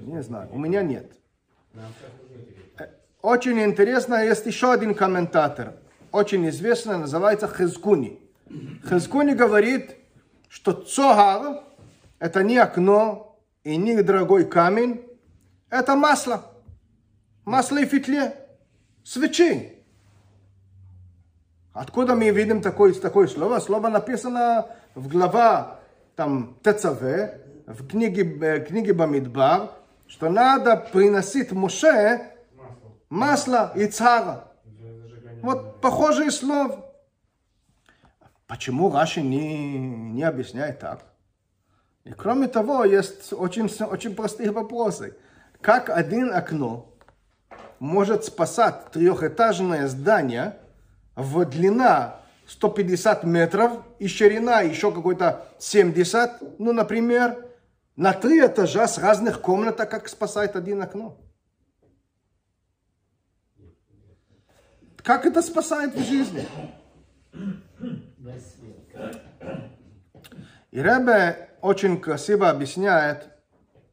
Не 0.00 0.22
знаю, 0.22 0.48
у 0.52 0.58
меня 0.58 0.82
нет. 0.82 1.12
такие. 2.76 2.92
Очень 3.22 3.62
интересно, 3.62 4.24
есть 4.24 4.44
еще 4.46 4.72
один 4.72 4.94
комментатор, 4.94 5.74
очень 6.10 6.48
известный, 6.48 6.98
называется 6.98 7.46
Хизкуни. 7.48 8.20
Хизкуни 8.88 9.32
говорит, 9.32 9.96
что 10.48 10.72
цогар– 10.72 11.62
это 12.18 12.42
не 12.42 12.58
окно 12.58 13.38
и 13.62 13.76
не 13.76 14.02
дорогой 14.02 14.44
камень, 14.44 15.06
это 15.70 15.94
масло. 15.94 16.51
Масло 17.44 17.78
и 17.78 17.86
фитле, 17.86 18.36
свечи. 19.02 19.78
Откуда 21.72 22.14
мы 22.14 22.30
видим 22.30 22.60
такое, 22.60 22.92
такое 22.92 23.26
слово? 23.26 23.58
Слово 23.58 23.88
написано 23.88 24.66
в 24.94 25.08
глава 25.08 25.80
там, 26.14 26.56
ТЦВ, 26.62 27.02
в 27.66 27.88
книге, 27.88 28.38
э, 28.40 28.64
книге 28.64 28.92
Бамидбар, 28.92 29.70
что 30.06 30.28
надо 30.28 30.76
приносить 30.76 31.52
Моше 31.52 32.32
Масло 33.08 33.60
масло 33.62 33.72
и 33.74 33.86
цара. 33.88 34.48
Вот 35.42 35.80
похожие 35.80 36.30
слова. 36.30 36.92
Почему 38.46 38.90
Раши 38.90 39.22
не, 39.22 39.78
не 39.78 40.22
объясняет 40.22 40.78
так? 40.78 41.04
И 42.04 42.12
кроме 42.12 42.48
того, 42.48 42.84
есть 42.84 43.32
очень, 43.32 43.70
очень 43.84 44.14
простые 44.14 44.50
вопросы. 44.50 45.16
Как 45.60 45.88
один 45.88 46.32
окно 46.32 46.91
может 47.82 48.24
спасать 48.24 48.92
трехэтажное 48.92 49.88
здание 49.88 50.56
в 51.16 51.44
длина 51.44 52.20
150 52.46 53.24
метров 53.24 53.72
и 53.98 54.06
ширина 54.06 54.60
еще 54.60 54.92
какой-то 54.92 55.48
70, 55.58 56.60
ну, 56.60 56.72
например, 56.72 57.44
на 57.96 58.12
три 58.12 58.38
этажа 58.38 58.86
с 58.86 58.98
разных 58.98 59.40
комнат, 59.40 59.78
как 59.78 60.08
спасает 60.08 60.54
один 60.54 60.80
окно? 60.80 61.18
Как 64.98 65.26
это 65.26 65.42
спасает 65.42 65.92
в 65.96 66.04
жизни? 66.04 66.46
И 70.70 70.80
Ребе 70.80 71.48
очень 71.60 72.00
красиво 72.00 72.48
объясняет, 72.48 73.28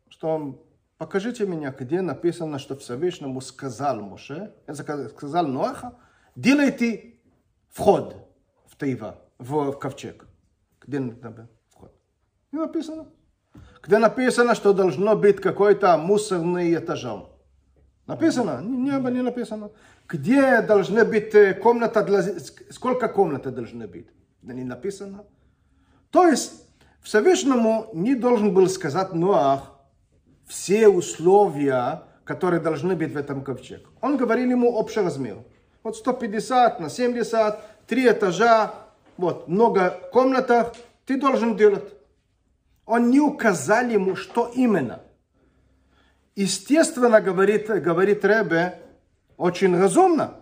что 0.10 0.63
покажите 1.00 1.46
мне, 1.46 1.74
где 1.80 2.02
написано, 2.02 2.60
что 2.60 2.76
Всевышнему 2.76 3.42
сказал 3.42 4.02
Моше, 4.02 4.54
это 4.68 5.10
сказал 5.10 5.48
Ноаха, 5.48 5.96
делайте 6.36 7.16
вход 7.70 8.16
в 8.68 8.76
Таива, 8.76 9.16
в, 9.40 9.72
в 9.72 9.80
ковчег. 9.80 10.28
Где 10.86 11.00
вход? 11.70 11.96
Не 12.52 12.60
написано. 12.60 13.08
Где 13.82 13.98
написано, 13.98 14.56
что 14.56 14.74
должно 14.74 15.16
быть 15.16 15.38
какой-то 15.38 15.98
мусорный 15.98 16.76
этажом. 16.76 17.30
Написано? 18.06 18.62
Не, 18.62 18.92
не, 18.92 19.22
написано. 19.22 19.72
Где 20.08 20.62
должна 20.62 21.06
быть 21.06 21.34
э, 21.34 21.54
комната 21.54 22.04
для... 22.04 22.22
Сколько 22.72 23.08
комнат 23.08 23.44
должны 23.54 23.88
быть? 23.88 24.08
Не 24.42 24.64
написано. 24.64 25.24
То 26.10 26.28
есть 26.28 26.66
Всевышнему 27.02 27.90
не 27.94 28.16
должен 28.16 28.54
был 28.54 28.68
сказать 28.68 29.14
Ноах 29.14 29.79
все 30.50 30.88
условия, 30.88 32.04
которые 32.26 32.60
должны 32.60 32.96
быть 32.96 33.14
в 33.14 33.18
этом 33.18 33.44
ковчег. 33.44 33.88
Он 34.02 34.18
говорил 34.18 34.50
ему 34.50 34.74
общий 34.74 35.00
размер. 35.00 35.38
Вот 35.84 35.96
150 35.96 36.80
на 36.80 36.90
70, 36.90 37.60
три 37.88 38.10
этажа, 38.10 38.74
вот, 39.16 39.48
много 39.48 39.92
комнатах, 40.12 40.74
ты 41.06 41.20
должен 41.20 41.56
делать. 41.56 41.84
Он 42.86 43.12
не 43.12 43.20
указал 43.20 43.86
ему, 43.86 44.16
что 44.16 44.52
именно. 44.54 45.02
Естественно, 46.36 47.22
говорит, 47.22 47.68
говорит 47.68 48.26
Ребе, 48.26 48.80
очень 49.38 49.80
разумно. 49.80 50.34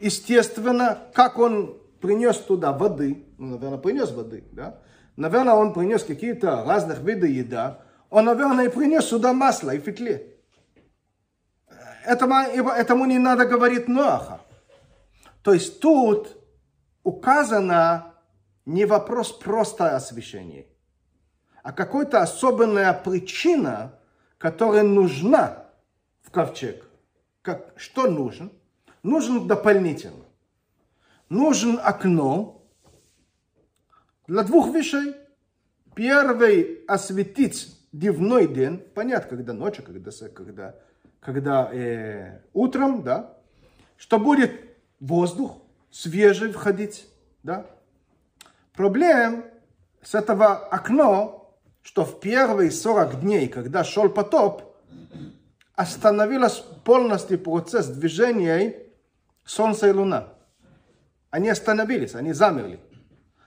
Естественно, 0.00 0.98
как 1.14 1.38
он 1.38 1.78
принес 2.00 2.36
туда 2.38 2.72
воды, 2.72 3.24
ну, 3.38 3.54
наверное, 3.54 3.78
принес 3.78 4.10
воды, 4.10 4.44
да? 4.52 4.80
Наверное, 5.16 5.54
он 5.54 5.72
принес 5.72 6.02
какие-то 6.02 6.64
разных 6.64 7.00
видов 7.00 7.30
еда. 7.30 7.80
Он, 8.14 8.26
наверное, 8.26 8.70
принес 8.70 9.06
сюда 9.06 9.32
масло 9.32 9.74
и 9.74 9.80
фитле. 9.80 10.36
Этому, 12.04 12.36
этому 12.36 13.06
не 13.06 13.18
надо 13.18 13.44
говорить 13.44 13.88
Ноаха. 13.88 14.40
То 15.42 15.52
есть 15.52 15.80
тут 15.80 16.28
указано 17.02 18.14
не 18.66 18.84
вопрос 18.84 19.32
просто 19.32 19.96
освящения, 19.96 20.66
а 21.64 21.72
какая-то 21.72 22.22
особенная 22.22 22.92
причина, 22.92 23.98
которая 24.38 24.84
нужна 24.84 25.64
в 26.22 26.30
ковчег. 26.30 26.88
Как, 27.42 27.72
что 27.76 28.08
нужен? 28.08 28.52
Нужен 29.02 29.48
дополнительно. 29.48 30.24
Нужен 31.28 31.80
окно 31.82 32.62
для 34.28 34.44
двух 34.44 34.72
вещей. 34.72 35.16
Первый 35.96 36.84
осветить 36.86 37.73
дневной 37.94 38.48
день, 38.48 38.78
понятно, 38.78 39.36
когда 39.36 39.52
ночью, 39.52 39.84
когда, 39.84 40.10
когда, 40.34 40.74
когда 41.20 41.72
э, 41.72 42.40
утром, 42.52 43.02
да, 43.02 43.38
что 43.96 44.18
будет 44.18 44.50
воздух 44.98 45.62
свежий 45.90 46.50
входить, 46.50 47.06
да. 47.44 47.66
Проблем 48.72 49.44
с 50.02 50.14
этого 50.16 50.56
окна, 50.56 51.34
что 51.82 52.04
в 52.04 52.18
первые 52.18 52.72
40 52.72 53.20
дней, 53.20 53.46
когда 53.48 53.84
шел 53.84 54.08
потоп, 54.08 54.76
остановилась 55.76 56.64
полностью 56.84 57.38
процесс 57.38 57.86
движения 57.86 58.76
Солнца 59.44 59.86
и 59.86 59.92
Луна. 59.92 60.34
Они 61.30 61.48
остановились, 61.48 62.16
они 62.16 62.32
замерли. 62.32 62.80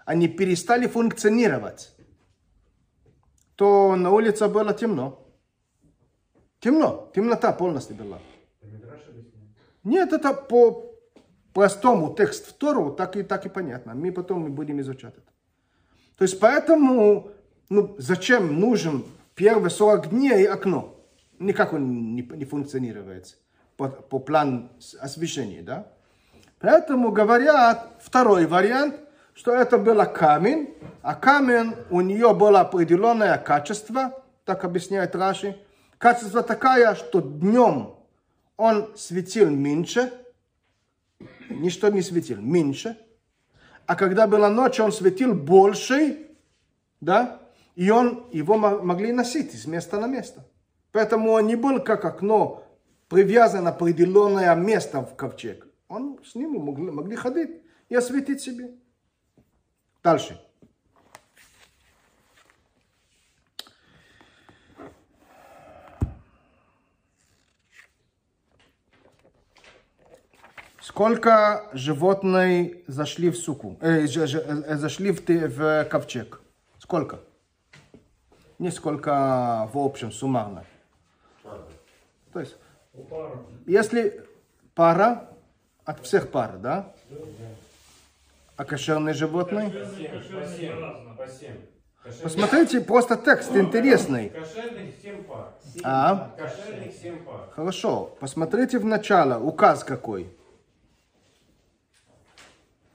Они 0.06 0.30
перестали 0.30 0.88
функционировать. 0.88 1.97
То 3.58 3.96
на 3.96 4.12
улице 4.12 4.48
было 4.48 4.72
темно. 4.74 5.20
Темно, 6.60 7.12
темнота 7.14 7.52
полностью 7.52 7.96
была. 7.96 8.20
Нет, 9.84 10.14
это 10.14 10.34
по 10.34 10.94
простому 11.54 12.14
текст 12.16 12.48
второго, 12.48 12.96
так 12.96 13.16
и, 13.16 13.24
так 13.24 13.46
и 13.48 13.50
понятно. 13.50 13.96
Мы 13.96 14.12
потом 14.12 14.42
мы 14.42 14.50
будем 14.50 14.80
изучать 14.82 15.16
это. 15.16 15.32
То 16.18 16.24
есть 16.24 16.40
поэтому, 16.40 17.32
ну, 17.70 17.96
зачем 17.98 18.60
нужен 18.60 19.04
первые 19.34 19.72
40 19.72 20.10
дней 20.10 20.48
окно? 20.48 20.96
Никак 21.40 21.74
он 21.74 22.14
не, 22.16 22.22
не 22.22 22.46
функционирует 22.46 23.40
по, 23.76 23.90
по 23.90 24.20
плану 24.20 24.70
освещения, 25.00 25.64
да? 25.64 25.92
Поэтому 26.60 27.12
говорят, 27.12 27.98
второй 28.02 28.46
вариант, 28.46 29.00
что 29.38 29.54
это 29.54 29.78
было 29.78 30.06
камень, 30.06 30.74
а 31.04 31.14
камень, 31.14 31.76
у 31.92 32.02
нее 32.02 32.34
было 32.34 32.62
определенное 32.62 33.38
качество, 33.38 34.24
так 34.46 34.64
объясняет 34.64 35.16
Раши. 35.16 35.62
Качество 36.00 36.42
такое, 36.42 36.96
что 36.96 37.22
днем 37.22 37.96
он 38.58 38.92
светил 38.98 39.52
меньше, 39.52 40.12
ничто 41.50 41.90
не 41.90 42.02
светил, 42.02 42.42
меньше. 42.42 42.98
А 43.86 43.96
когда 43.96 44.26
была 44.26 44.50
ночь, 44.50 44.80
он 44.80 44.92
светил 44.92 45.36
больше, 45.36 46.30
да, 47.00 47.40
и 47.76 47.92
он, 47.92 48.26
его 48.32 48.58
могли 48.58 49.12
носить 49.12 49.54
из 49.54 49.68
места 49.68 50.00
на 50.00 50.08
место. 50.08 50.48
Поэтому 50.92 51.30
он 51.34 51.46
не 51.46 51.56
был 51.56 51.80
как 51.80 52.06
окно, 52.06 52.64
привязан 53.08 53.66
на 53.66 53.70
определенное 53.70 54.56
место 54.56 55.02
в 55.02 55.16
ковчег. 55.16 55.68
Он 55.90 56.20
с 56.26 56.34
ним 56.34 56.54
могли, 56.54 56.90
могли 56.90 57.16
ходить 57.16 57.62
и 57.88 57.96
осветить 57.96 58.42
себе. 58.42 58.72
Дальше. 60.04 60.40
Сколько 70.80 71.70
животных 71.74 72.78
зашли 72.88 73.30
в 73.30 73.38
суку, 73.38 73.78
э, 73.82 74.08
ж, 74.08 74.26
ж, 74.26 74.36
э, 74.38 74.78
зашли 74.78 75.12
в, 75.12 75.22
в 75.28 75.84
ковчег? 75.86 76.42
Сколько? 76.80 77.20
Не 78.58 78.72
сколько 78.72 79.70
в 79.74 79.78
общем, 79.78 80.12
суммарно. 80.12 80.66
То 82.34 82.40
есть, 82.40 82.56
если 83.66 84.26
пара, 84.74 85.30
от 85.86 86.04
всех 86.06 86.32
пар, 86.32 86.58
да? 86.58 86.94
А 88.58 88.66
кошерные 88.66 89.14
животные? 89.14 89.70
По 89.70 91.16
по 91.16 92.24
Посмотрите, 92.24 92.82
просто 92.82 93.16
текст 93.18 93.56
интересный. 93.56 94.32
Пар. 95.28 95.54
А? 95.84 96.36
Пар. 97.26 97.50
Хорошо, 97.52 98.18
посмотрите 98.20 98.80
в 98.80 98.86
начало, 98.86 99.40
указ 99.40 99.84
какой. 99.84 100.28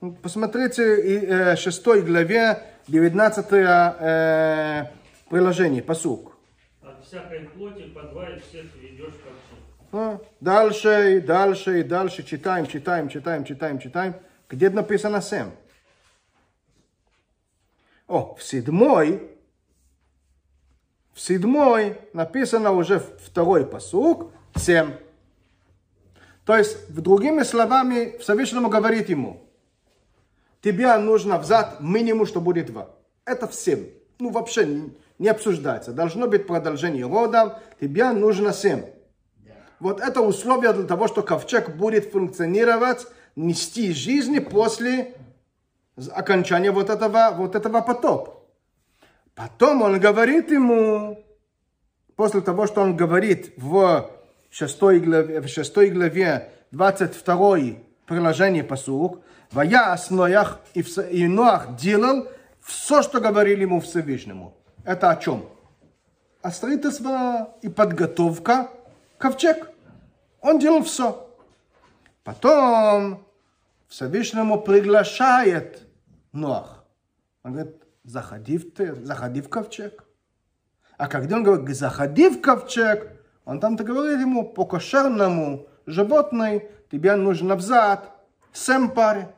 Ну, 0.00 0.12
Посмотрите 0.14 0.82
и, 1.00 1.26
э, 1.26 1.56
6 1.56 2.02
главе 2.02 2.60
19 2.88 3.46
э, 3.52 4.86
приложение, 5.30 5.82
посук. 5.82 6.36
От 6.82 7.04
всякой 7.04 7.40
плоти 7.40 7.82
по 7.94 8.02
два 8.02 8.30
и 8.30 8.40
всех 8.40 8.64
ведешь 8.80 9.14
ко 9.14 9.30
всем. 9.30 9.58
А, 9.92 10.18
Дальше, 10.40 11.18
и 11.18 11.20
дальше, 11.20 11.80
и 11.80 11.82
дальше 11.84 12.24
читаем, 12.24 12.66
читаем, 12.66 13.08
читаем, 13.08 13.44
читаем, 13.44 13.78
читаем. 13.78 14.14
Где 14.52 14.68
написано 14.68 15.22
7? 15.22 15.50
О, 18.06 18.34
в 18.38 18.42
седьмой, 18.42 19.30
в 21.14 21.20
седьмой 21.20 21.98
написано 22.12 22.72
уже 22.72 23.00
второй 23.00 23.64
посук, 23.64 24.30
7. 24.54 24.92
То 26.44 26.56
есть, 26.56 26.90
в 26.90 27.00
другими 27.00 27.44
словами, 27.44 28.18
Всевышнему 28.18 28.68
говорит 28.68 29.08
ему, 29.08 29.42
тебе 30.60 30.94
нужно 30.98 31.38
взять 31.38 31.80
минимум, 31.80 32.26
что 32.26 32.42
будет 32.42 32.66
два. 32.66 32.90
Это 33.24 33.48
всем. 33.48 33.86
Ну, 34.18 34.30
вообще 34.30 34.66
не- 34.66 34.92
не 35.18 35.28
обсуждается. 35.28 35.92
Должно 35.92 36.28
быть 36.28 36.46
продолжение 36.46 37.06
рода, 37.06 37.62
тебе 37.80 38.10
нужно 38.10 38.52
семь. 38.52 38.84
Вот 39.80 40.00
это 40.00 40.20
условие 40.20 40.74
для 40.74 40.84
того, 40.84 41.08
что 41.08 41.22
ковчег 41.22 41.74
будет 41.74 42.12
функционировать, 42.12 43.06
нести 43.36 43.92
жизнь 43.92 44.40
после 44.40 45.14
окончания 46.14 46.70
вот 46.70 46.90
этого, 46.90 47.34
вот 47.36 47.54
этого 47.54 47.80
потопа. 47.80 48.40
Потом 49.34 49.82
он 49.82 49.98
говорит 49.98 50.50
ему, 50.50 51.24
после 52.16 52.40
того, 52.40 52.66
что 52.66 52.82
он 52.82 52.96
говорит 52.96 53.52
в 53.56 54.10
6 54.50 54.80
главе, 54.80 55.40
в 55.40 55.48
6 55.48 55.74
главе 55.92 56.50
22 56.72 57.58
приложение 58.06 58.64
посук, 58.64 59.20
«Ваяс 59.50 60.10
Ноях 60.10 60.60
и, 60.74 61.26
Ноах 61.28 61.76
делал 61.76 62.28
все, 62.60 63.02
что 63.02 63.20
говорили 63.20 63.62
ему 63.62 63.80
Всевышнему». 63.80 64.54
Это 64.84 65.10
о 65.10 65.16
чем? 65.16 65.46
О 66.42 66.50
строительстве 66.50 67.46
и 67.62 67.68
подготовка 67.68 68.70
ковчег. 69.18 69.70
Он 70.40 70.58
делал 70.58 70.82
все. 70.82 71.28
Потом 72.24 73.26
Всевышнему 73.88 74.60
приглашает 74.62 75.86
Ноах. 76.32 76.84
Он 77.42 77.52
говорит, 77.52 77.82
заходи 78.04 78.58
в, 78.58 78.72
ты, 78.72 78.94
заходи 78.94 79.40
в 79.40 79.48
ковчег. 79.48 80.04
А 80.96 81.08
когда 81.08 81.36
он 81.36 81.42
говорит, 81.42 81.76
заходи 81.76 82.28
в 82.28 82.40
ковчег, 82.40 83.10
он 83.44 83.60
там-то 83.60 83.82
говорит 83.82 84.20
ему, 84.20 84.48
по 84.48 84.64
кошерному 84.64 85.66
животной 85.86 86.70
тебе 86.90 87.16
нужно 87.16 87.56
взять 87.56 88.04
семь 88.52 88.88
пар. 88.88 89.34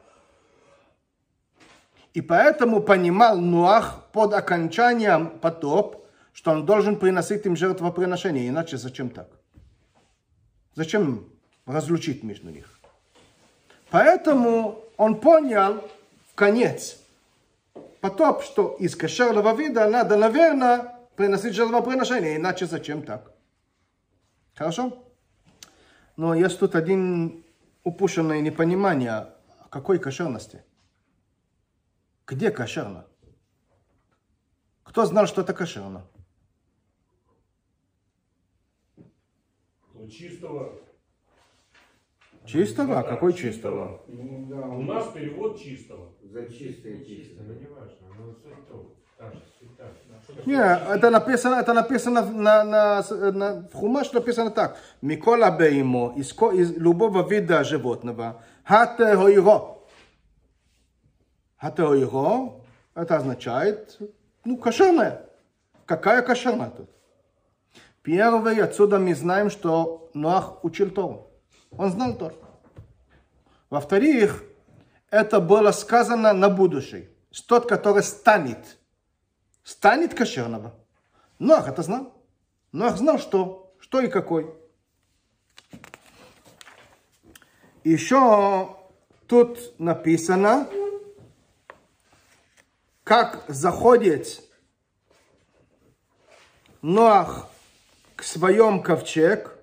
И 2.12 2.20
поэтому 2.20 2.80
понимал 2.80 3.38
Нуах 3.38 4.08
под 4.12 4.34
окончанием 4.34 5.38
потоп, 5.40 6.06
что 6.32 6.52
он 6.52 6.66
должен 6.66 6.98
приносить 6.98 7.46
им 7.46 7.56
жертвоприношение, 7.56 8.48
иначе 8.48 8.76
зачем 8.76 9.08
так? 9.08 9.28
Зачем 10.74 11.28
разлучить 11.66 12.22
между 12.22 12.50
них? 12.50 12.73
Поэтому 13.94 14.84
он 14.96 15.20
понял 15.20 15.88
в 16.26 16.34
конец 16.34 16.98
потоп, 18.00 18.42
что 18.42 18.74
из 18.80 18.96
кошерного 18.96 19.54
вида 19.54 19.88
надо, 19.88 20.16
наверное, 20.16 20.98
приносить 21.14 21.54
жертвоприношение, 21.54 22.34
иначе 22.34 22.66
зачем 22.66 23.04
так? 23.04 23.30
Хорошо? 24.56 25.00
Но 26.16 26.34
есть 26.34 26.58
тут 26.58 26.74
один 26.74 27.44
упущенное 27.84 28.40
непонимание 28.40 29.28
какой 29.70 30.00
кошерности. 30.00 30.64
Где 32.26 32.50
кошерно? 32.50 33.06
Кто 34.82 35.06
знал, 35.06 35.28
что 35.28 35.42
это 35.42 35.54
кошерно? 35.54 36.04
Ну, 39.92 40.08
чистого. 40.08 40.83
Чистого? 42.44 42.94
Да, 42.96 43.02
какой 43.02 43.32
чистого? 43.32 44.02
Ну 44.08 44.46
да, 44.50 44.66
У 44.66 44.82
нас 44.82 45.08
перевод 45.12 45.58
чистого. 45.58 46.12
за 46.22 46.44
чистое 46.46 46.98
Чисто, 46.98 47.06
чисто. 47.06 47.42
ну 47.42 47.54
не 47.54 47.66
важно, 47.66 48.06
но 48.18 48.32
суть 48.32 48.68
то, 48.68 48.94
это 50.46 51.10
написано, 51.10 51.54
это 51.56 51.72
написано 51.72 52.22
на, 52.22 52.64
на, 52.64 53.02
на, 53.32 53.68
в 53.68 53.74
Хумаш 53.74 54.12
написано 54.12 54.50
так. 54.50 54.76
Микола 55.00 55.50
беймо, 55.50 56.12
из, 56.16 56.32
из 56.32 56.76
любого 56.76 57.26
вида 57.28 57.64
животного, 57.64 58.42
хатеойро. 58.64 59.78
Хатеойро, 61.56 62.52
это 62.94 63.16
означает, 63.16 63.98
ну, 64.44 64.56
кошерное. 64.56 65.26
Какая 65.86 66.22
кошерная 66.22 66.70
тут? 66.70 66.90
Первый, 68.02 68.60
отсюда 68.60 68.98
мы 68.98 69.14
знаем, 69.14 69.50
что 69.50 70.10
Ноах 70.14 70.62
учил 70.64 70.90
Тору. 70.90 71.30
Он 71.78 71.90
знал 71.90 72.16
Тору. 72.16 72.36
Во-вторых, 73.70 74.42
это 75.10 75.40
было 75.40 75.72
сказано 75.72 76.32
на 76.32 76.48
будущее. 76.48 77.10
Тот, 77.48 77.68
который 77.68 78.02
станет 78.02 78.78
станет 79.64 80.14
кошерного. 80.14 80.74
Нох 81.38 81.66
это 81.66 81.82
знал. 81.82 82.12
Нох 82.70 82.96
знал, 82.96 83.18
что, 83.18 83.74
что 83.80 84.00
и 84.00 84.08
какой. 84.08 84.54
Еще 87.82 88.76
тут 89.26 89.78
написано, 89.78 90.68
как 93.02 93.44
заходит 93.48 94.42
Ноах 96.80 97.48
к 98.14 98.22
своем 98.22 98.82
ковчег, 98.82 99.53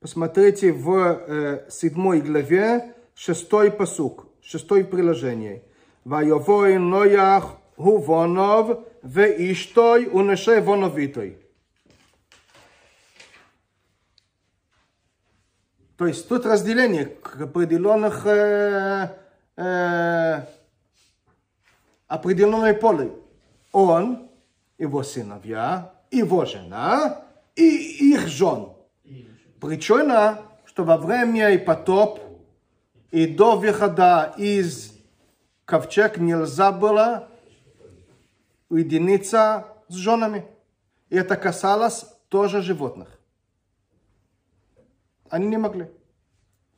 Посмотрите 0.00 0.72
в 0.72 0.96
э, 0.96 1.70
седьмой 1.70 2.22
главе, 2.22 2.94
шестой 3.14 3.70
посук, 3.70 4.28
шестой 4.40 4.82
приложение. 4.82 5.62
Вайовой 6.04 6.78
Ноях 6.78 7.58
Хувонов 7.76 8.78
в 9.02 9.20
Иштой 9.20 10.06
унеше 10.06 10.62
воновитой. 10.62 11.36
То 15.98 16.06
есть 16.06 16.26
тут 16.28 16.46
разделение 16.46 17.04
к 17.04 17.38
определенных 17.38 18.24
э, 18.24 19.14
э, 19.56 20.40
определенной 22.06 22.72
поле. 22.72 23.12
Он, 23.70 24.30
его 24.78 25.02
сыновья, 25.02 25.92
его 26.10 26.46
жена 26.46 27.22
и 27.54 28.14
их 28.14 28.28
жен. 28.28 28.79
Причина, 29.60 30.42
что 30.64 30.84
во 30.84 30.96
время 30.96 31.50
и 31.50 31.58
потоп 31.58 32.20
и 33.10 33.26
до 33.26 33.56
выхода 33.56 34.34
из 34.38 34.94
ковчег 35.66 36.16
нельзя 36.16 36.72
было 36.72 37.28
уединиться 38.68 39.66
с 39.88 39.94
женами. 39.94 40.46
И 41.10 41.16
это 41.16 41.36
касалось 41.36 42.06
тоже 42.28 42.62
животных. 42.62 43.08
Они 45.28 45.46
не 45.48 45.58
могли. 45.58 45.90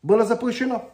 Было 0.03 0.25
запрещено. 0.25 0.91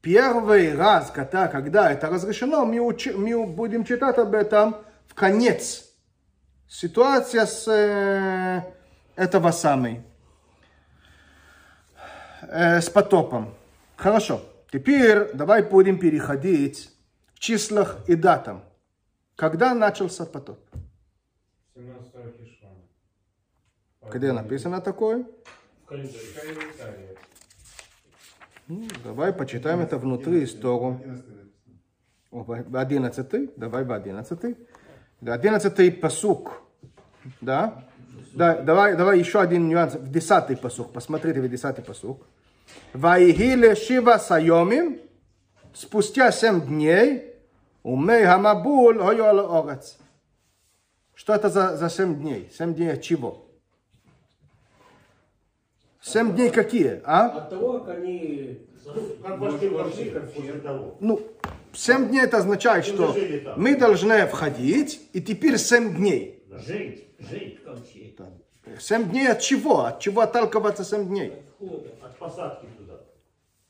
Первый 0.00 0.74
раз, 0.74 1.10
когда, 1.10 1.48
когда 1.48 1.92
это 1.92 2.08
разрешено, 2.08 2.64
мы, 2.64 2.78
учи- 2.78 3.12
мы 3.12 3.46
будем 3.46 3.84
читать 3.84 4.16
об 4.16 4.34
этом 4.34 4.76
в 5.06 5.14
конец. 5.14 5.92
Ситуация 6.66 7.44
с 7.44 7.68
э, 7.68 8.62
этого 9.20 9.50
самой. 9.50 10.02
Э, 12.42 12.80
с 12.80 12.88
потопом. 12.88 13.54
Хорошо. 13.96 14.40
Теперь 14.72 15.32
давай 15.34 15.62
будем 15.62 15.98
переходить 15.98 16.90
в 17.34 17.38
числах 17.38 18.08
и 18.08 18.14
датам. 18.14 18.64
Когда 19.36 19.74
начался 19.74 20.24
потоп? 20.24 20.58
17 21.74 22.12
Хишвана. 22.38 24.12
Где 24.12 24.32
написано 24.32 24.80
такое? 24.80 25.24
В 25.82 25.86
календаре. 25.86 27.16
Ну, 28.68 28.88
давай 29.04 29.32
почитаем 29.32 29.80
это 29.80 29.98
внутри 29.98 30.44
историю. 30.44 30.98
О, 32.30 32.44
в 32.44 32.76
11, 32.76 33.56
давай 33.56 33.84
в 33.84 33.92
11. 33.92 34.56
Да, 35.20 35.34
11 35.34 36.00
посук. 36.00 36.62
Да? 37.40 37.89
Да, 38.32 38.60
давай, 38.60 38.96
давай 38.96 39.18
еще 39.18 39.40
один 39.40 39.68
нюанс. 39.68 39.94
В 39.94 40.10
10 40.10 40.60
посук. 40.60 40.92
Посмотрите 40.92 41.40
в 41.40 41.48
10 41.48 41.84
посук. 41.84 42.26
Ваигиле 42.92 43.74
Шива 43.74 44.18
Сайомим. 44.18 44.98
Спустя 45.74 46.30
7 46.32 46.60
дней. 46.62 47.34
Умей 47.82 48.24
Хамабул 48.24 48.98
Хойол 48.98 49.68
Орец. 49.68 49.98
Что 51.14 51.34
это 51.34 51.48
за, 51.48 51.76
за 51.76 51.90
7 51.90 52.16
дней? 52.16 52.50
7 52.56 52.74
дней 52.74 52.92
от 52.92 53.02
чего? 53.02 53.46
7 56.00 56.34
дней 56.34 56.50
какие? 56.50 57.02
А? 57.04 57.26
От 57.26 57.50
того, 57.50 57.80
как 57.80 57.98
они... 57.98 58.58
Как 59.22 59.38
вошли, 59.38 59.68
вошли, 59.68 60.10
как 60.10 60.32
после 60.32 60.54
того. 60.54 60.96
Ну, 61.00 61.20
7 61.72 62.08
дней 62.08 62.22
это 62.22 62.38
означает, 62.38 62.86
что 62.86 63.14
мы 63.56 63.76
должны 63.76 64.26
входить, 64.26 65.00
и 65.12 65.20
теперь 65.20 65.58
7 65.58 65.96
дней. 65.96 66.42
Жить, 66.66 67.09
жить 67.20 67.60
в 67.60 67.64
ковчеге. 67.64 68.14
7 68.78 69.10
дней 69.10 69.28
от 69.28 69.40
чего? 69.40 69.84
От 69.84 70.00
чего 70.00 70.20
отталкиваться 70.20 70.84
7 70.84 71.08
дней? 71.08 71.32
От 72.02 72.18
посадки 72.18 72.66
туда. 72.78 72.94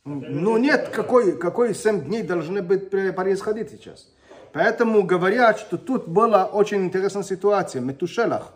Ну 0.05 0.57
нет, 0.57 0.89
какой, 0.89 1.39
какой 1.39 1.75
7 1.75 2.05
дней 2.05 2.23
должны 2.23 2.63
быть 2.63 2.91
происходить 2.91 3.71
сейчас. 3.71 4.09
Поэтому 4.53 5.05
говорят, 5.05 5.59
что 5.61 5.79
тут 5.79 6.09
была 6.09 6.45
очень 6.45 6.85
интересная 6.85 7.23
ситуация. 7.23 7.81
Метушелах, 7.81 8.53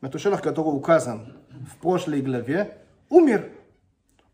Метушелах, 0.00 0.40
который 0.40 0.68
указан 0.68 1.36
в 1.68 1.76
прошлой 1.80 2.20
главе, 2.20 2.78
умер. 3.08 3.50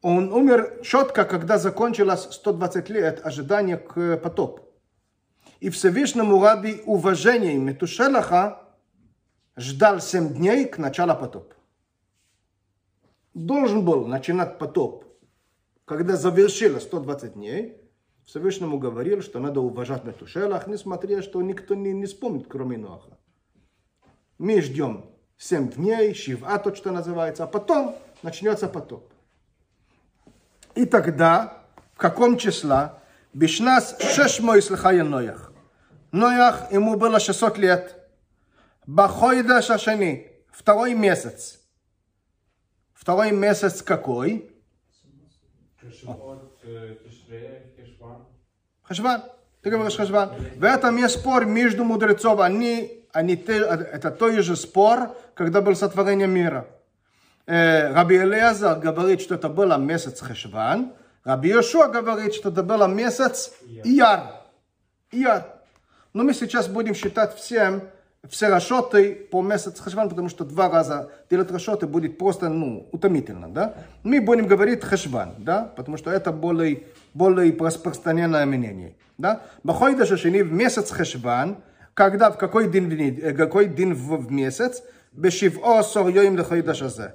Он 0.03 0.33
умер 0.33 0.81
четко, 0.83 1.25
когда 1.25 1.59
закончилось 1.59 2.29
120 2.31 2.91
лет 2.91 3.25
ожидания 3.25 3.77
к 3.77 4.17
потопу. 4.17 4.61
И 5.61 5.71
Всевышнему 5.71 6.43
ради 6.43 6.83
уважения 6.85 7.57
Метушелаха 7.57 8.63
ждал 9.57 10.01
7 10.01 10.35
дней 10.35 10.67
к 10.67 10.79
началу 10.79 11.15
потопа. 11.15 11.55
Должен 13.35 13.85
был 13.85 14.07
начинать 14.07 14.59
потоп 14.59 15.03
когда 15.85 16.17
завершилось 16.17 16.85
120 16.85 17.35
дней, 17.35 17.77
Всевышнему 18.25 18.79
говорил, 18.79 19.21
что 19.21 19.41
надо 19.41 19.61
уважать 19.61 20.05
Метушелах, 20.05 20.67
несмотря, 20.67 21.23
что 21.23 21.43
никто 21.43 21.75
не, 21.75 21.93
не 21.93 22.07
вспомнит, 22.07 22.47
кроме 22.49 22.79
Ноаха. 22.79 23.19
Мы 24.39 24.61
ждем 24.63 25.05
7 25.39 25.73
дней, 25.73 26.15
Шива, 26.15 26.59
то, 26.59 26.75
что 26.75 26.93
называется, 26.93 27.45
а 27.45 27.47
потом 27.47 27.97
начнется 28.23 28.69
потоп. 28.69 29.13
И 30.75 30.87
тогда, 30.87 31.65
в 31.95 31.99
каком 31.99 32.39
числа? 32.39 33.01
Бишнас 33.35 33.97
шешмой 34.01 34.63
слыхая 34.63 35.05
Ноях. 35.05 35.53
Ноях, 36.13 36.71
ему 36.71 36.97
было 36.97 37.19
600 37.19 37.59
лет. 37.59 38.02
Бахойда 38.87 39.63
Шашани, 39.63 40.29
второй 40.51 40.95
месяц. 40.95 41.61
Второй 42.93 43.33
месяц 43.33 43.83
какой? 43.83 44.51
Кашипот, 45.81 46.59
э. 46.65 46.97
Хашван. 48.83 49.23
Ты 49.63 49.71
говоришь 49.71 49.97
Хашван. 49.97 50.31
В 50.57 50.65
этом 50.65 50.97
есть 50.97 51.21
спор 51.21 51.45
между 51.47 51.85
мудрецов. 51.85 52.41
Они, 52.41 53.07
они, 53.13 53.35
это 53.35 54.11
тот 54.11 54.35
же 54.35 54.57
спор, 54.57 55.17
когда 55.35 55.61
был 55.61 55.77
сотворение 55.77 56.27
мира. 56.27 56.67
Э, 57.47 57.93
Раби 57.93 58.17
Элиазар 58.17 58.79
говорит, 58.79 59.21
что 59.21 59.35
это 59.35 59.49
было 59.49 59.77
месяц 59.77 60.21
Хашван. 60.21 60.93
Раби 61.25 61.51
Йошуа 61.51 61.89
говорит, 61.89 62.35
что 62.35 62.51
это 62.51 62.63
было 62.63 62.87
месяц 62.87 63.53
Ияр. 63.85 64.43
Ияр. 65.13 65.47
Но 66.13 66.25
мы 66.25 66.35
сейчас 66.35 66.69
будем 66.69 66.95
считать 66.95 67.37
всем 67.37 67.83
все 68.29 68.49
расчеты 68.49 69.15
по 69.15 69.43
месяцу 69.43 69.83
Хашван, 69.83 70.09
потому 70.09 70.29
что 70.29 70.45
два 70.45 70.69
раза 70.69 71.11
делать 71.29 71.51
расчеты 71.51 71.87
будет 71.87 72.19
просто 72.19 72.49
ну, 72.49 72.89
утомительно. 72.93 73.49
Да? 73.49 73.75
Мы 74.03 74.21
будем 74.21 74.47
говорить 74.47 74.85
Хашван, 74.85 75.35
да? 75.39 75.65
потому 75.77 75.97
что 75.97 76.11
это 76.11 76.33
более, 76.33 76.85
более 77.15 77.57
распространенное 77.59 78.47
мнение. 78.47 78.95
Да? 79.19 79.43
Бахойда 79.65 80.07
Шашини 80.07 80.43
в 80.43 80.53
месяц 80.53 80.91
Хашван 80.91 81.59
когда, 81.95 82.31
в 82.31 82.39
какой 82.39 82.71
день, 82.71 83.19
э, 83.23 83.33
какой 83.33 83.67
день 83.67 83.93
в, 83.93 84.17
в 84.17 84.33
месяц, 84.33 84.83
бешиво 85.13 85.83
сор 85.83 86.09
йоим 86.09 86.37
лехойдаш 86.37 86.83
азе. 86.83 87.15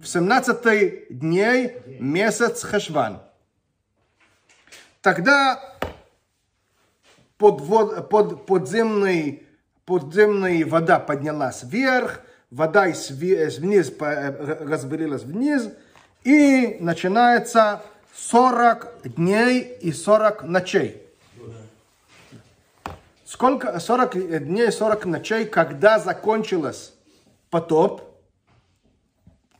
В 0.00 0.06
17 0.06 1.08
дней 1.10 1.76
месяц 2.00 2.62
Хешван. 2.62 3.20
Тогда 5.02 5.60
подвод, 7.36 8.08
под, 8.08 8.46
подземный, 8.46 9.44
подземная 9.88 10.66
вода 10.66 10.98
поднялась 10.98 11.62
вверх, 11.62 12.20
вода 12.50 12.88
из, 12.88 13.10
вниз 13.10 13.90
э, 13.98 14.64
разбурилась 14.66 15.22
вниз, 15.22 15.70
и 16.24 16.76
начинается 16.80 17.82
40 18.14 19.14
дней 19.16 19.62
и 19.80 19.90
40 19.90 20.42
ночей. 20.42 21.02
Сколько? 23.24 23.80
40 23.80 24.44
дней, 24.44 24.70
40 24.70 25.06
ночей, 25.06 25.46
когда 25.46 25.98
закончилась 25.98 26.92
потоп 27.48 28.02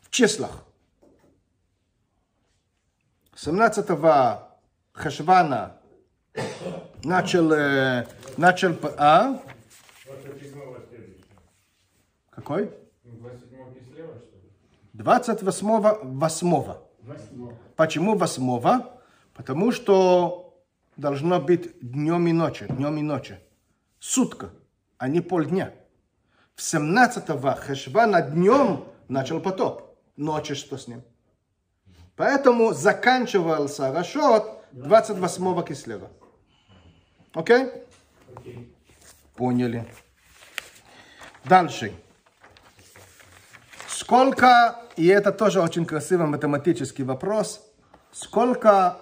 в 0.03 0.11
числах. 0.11 0.63
17 3.35 3.87
Хашвана 4.93 5.77
начал, 7.03 7.51
э, 7.53 8.07
начал, 8.37 8.77
а? 8.99 9.41
27 12.39 12.45
следующее. 12.45 12.45
Какой? 12.45 12.71
27 13.05 13.75
Кислева, 13.75 14.15
что 14.19 14.37
ли? 14.37 14.51
28 14.93 16.19
восьмого. 16.19 16.83
Почему 17.77 18.17
восьмого? 18.17 19.01
Потому 19.35 19.73
что 19.73 20.63
должно 20.97 21.41
быть 21.41 21.79
днем 21.81 22.27
и 22.27 22.33
ночью, 22.33 22.69
днем 22.69 22.97
и 22.99 23.03
ночью. 23.03 23.39
Сутка, 23.99 24.51
а 24.99 25.09
не 25.09 25.21
полдня. 25.21 25.73
В 26.55 26.61
17-го 26.61 27.55
Хешвана 27.55 28.23
днем 28.23 28.85
начал 29.09 29.41
потоп. 29.41 29.97
Ночью 30.17 30.57
что 30.57 30.77
с 30.77 30.89
ним? 30.89 31.03
Поэтому 32.17 32.73
заканчивался 32.73 33.93
расчет 33.93 34.45
28 34.73 35.65
кислева. 35.65 36.11
Окей? 37.33 37.69
Окей. 38.35 38.75
Поняли. 39.37 39.87
Дальше. 41.45 41.93
Сколько, 43.99 44.79
и 44.95 45.09
это 45.09 45.33
тоже 45.33 45.61
очень 45.61 45.85
красивый 45.85 46.29
математический 46.29 47.03
вопрос, 47.03 47.69
сколько, 48.13 48.99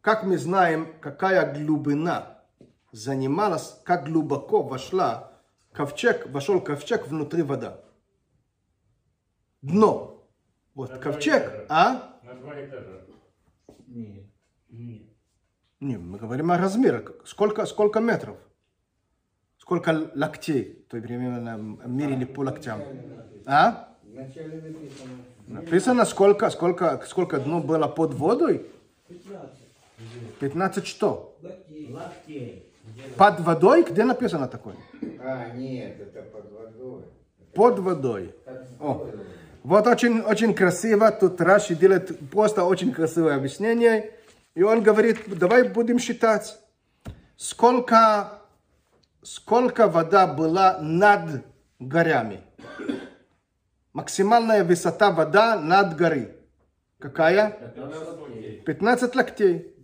как 0.00 0.24
мы 0.24 0.36
знаем, 0.36 0.92
какая 1.00 1.54
глубина 1.54 2.42
занималась, 2.90 3.80
как 3.84 4.06
глубоко 4.06 4.64
вошла 4.64 5.30
ковчег, 5.72 6.28
вошел 6.28 6.60
ковчег 6.60 7.06
внутри 7.06 7.42
вода. 7.42 7.80
Дно. 9.62 10.26
Вот 10.74 10.90
На 10.90 10.98
ковчег, 10.98 11.66
а? 11.68 12.18
На 12.24 12.34
два 12.34 12.60
этажа. 12.60 13.04
Нет. 13.86 14.26
Нет. 14.70 15.06
Не, 15.78 15.98
мы 15.98 16.18
говорим 16.18 16.50
о 16.50 16.58
размерах. 16.58 17.12
Сколько, 17.24 17.64
сколько 17.64 18.00
метров? 18.00 18.38
Сколько 19.68 20.10
локтей? 20.14 20.82
То 20.88 20.96
есть 20.96 21.06
примерно 21.06 21.58
мерили 21.84 22.24
по 22.24 22.40
локтям. 22.40 22.80
А? 23.44 23.90
Вначале 24.02 24.62
написано 24.62 25.10
Написано, 25.46 26.04
сколько, 26.06 26.48
сколько, 26.48 27.02
сколько 27.06 27.38
дно 27.38 27.60
было 27.60 27.86
под 27.86 28.14
водой? 28.14 28.64
15 29.08 29.50
15 30.40 30.86
что? 30.86 31.36
локтей. 31.90 32.64
Под 33.18 33.40
водой? 33.40 33.82
Где 33.82 34.04
написано 34.04 34.48
такое? 34.48 34.76
А, 35.22 35.50
нет, 35.50 36.00
это 36.00 36.22
под 36.22 36.50
водой. 36.50 37.02
Под 37.52 37.78
водой. 37.78 38.34
О. 38.80 39.06
Вот 39.64 39.86
очень, 39.86 40.22
очень 40.22 40.54
красиво. 40.54 41.10
Тут 41.10 41.38
Раши 41.42 41.74
делает 41.74 42.18
просто 42.30 42.64
очень 42.64 42.90
красивое 42.94 43.36
объяснение. 43.36 44.14
И 44.54 44.62
он 44.62 44.82
говорит, 44.82 45.18
давай 45.26 45.68
будем 45.68 45.98
считать, 45.98 46.58
сколько, 47.36 48.37
сколько 49.22 49.88
вода 49.88 50.26
была 50.26 50.78
над 50.80 51.44
горами. 51.78 52.40
Максимальная 53.92 54.64
высота 54.64 55.10
вода 55.10 55.58
над 55.58 55.96
горы. 55.96 56.36
Какая? 56.98 57.50
15 57.50 58.18
локтей. 58.18 58.62
15 58.66 59.14
локтей. 59.16 59.74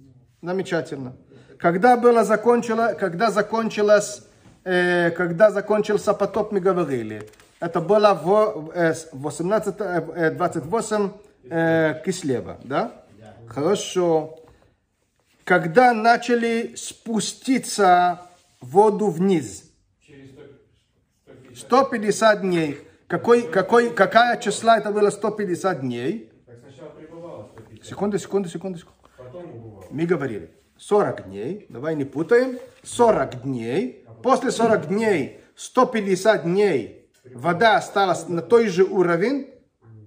Замечательно. 0.43 1.17
Когда 1.59 1.97
было 1.97 2.25
закончило, 2.25 2.95
когда 2.99 3.31
закончилось, 3.31 4.27
э, 4.65 5.11
когда 5.11 5.51
закончился 5.51 6.13
потоп, 6.13 6.53
мы 6.53 6.61
говорили. 6.61 7.29
Это 7.61 7.81
было 7.81 8.15
в 8.15 8.71
э, 8.75 8.93
с- 8.95 9.09
18, 9.13 9.77
э, 9.81 10.31
28 10.33 11.11
э, 11.51 12.03
Кислева, 12.05 12.59
да? 12.65 13.05
Хорошо. 13.49 14.39
Когда 15.45 15.93
начали 15.93 16.75
спуститься 16.77 18.21
воду 18.65 19.09
вниз, 19.09 19.71
Через 20.01 20.31
100 20.31 20.41
150. 21.25 21.59
150 21.59 22.41
дней. 22.41 22.79
Какой, 23.07 23.43
какой, 23.43 23.91
какая 23.91 24.41
числа 24.41 24.79
это 24.79 24.91
было 24.91 25.11
150 25.11 25.81
дней? 25.81 26.33
Так 26.47 26.57
сначала 26.61 26.91
прибывало 26.91 27.49
150. 27.53 27.87
Секунду, 27.87 28.19
секунду, 28.19 28.49
секунду, 28.49 28.79
секунду. 28.79 29.85
Мы 29.91 30.07
говорили, 30.07 30.51
40 30.79 31.29
дней, 31.29 31.67
давай 31.69 31.95
не 31.95 32.05
путаем, 32.05 32.59
40 32.83 33.43
дней, 33.43 34.05
после 34.23 34.51
40 34.51 34.89
дней, 34.89 35.41
150 35.55 36.45
дней, 36.45 37.11
вода 37.33 37.77
осталась 37.77 38.29
на 38.29 38.43
той 38.43 38.69
же 38.69 38.85
уровень, 38.85 39.51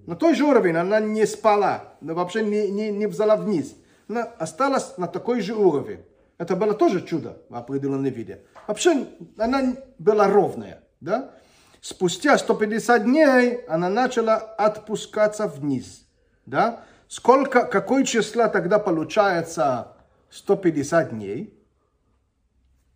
на 0.06 0.16
той 0.16 0.34
же 0.34 0.44
уровень, 0.44 0.76
она 0.76 1.00
не 1.00 1.26
спала, 1.26 1.94
вообще 2.00 2.42
не, 2.42 2.68
не, 2.70 2.90
не 2.90 3.06
взяла 3.06 3.36
вниз, 3.36 3.74
она 4.08 4.24
осталась 4.24 4.96
на 4.98 5.06
такой 5.06 5.40
же 5.40 5.54
уровень. 5.54 6.00
Это 6.38 6.54
было 6.54 6.72
тоже 6.72 7.04
чудо 7.04 7.42
в 7.48 7.54
определенном 7.56 8.04
виде. 8.04 8.44
Вообще 8.66 9.06
она 9.36 9.76
была 9.98 10.28
ровная, 10.28 10.84
да? 11.00 11.34
Спустя 11.80 12.38
150 12.38 13.04
дней 13.04 13.64
она 13.66 13.88
начала 13.88 14.36
отпускаться 14.36 15.48
вниз, 15.48 16.06
да? 16.46 16.84
Сколько, 17.08 17.64
какое 17.66 18.04
число 18.04 18.48
тогда 18.48 18.78
получается 18.78 19.96
150 20.30 21.10
дней? 21.10 21.54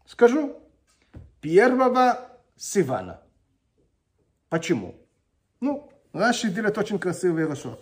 Скажу. 0.06 0.58
Первого 1.40 2.18
Сивана. 2.56 3.22
Почему? 4.48 4.94
Ну, 5.60 5.90
Раши 6.12 6.50
делает 6.50 6.78
очень 6.78 6.98
красивый 6.98 7.46
расчет. 7.46 7.80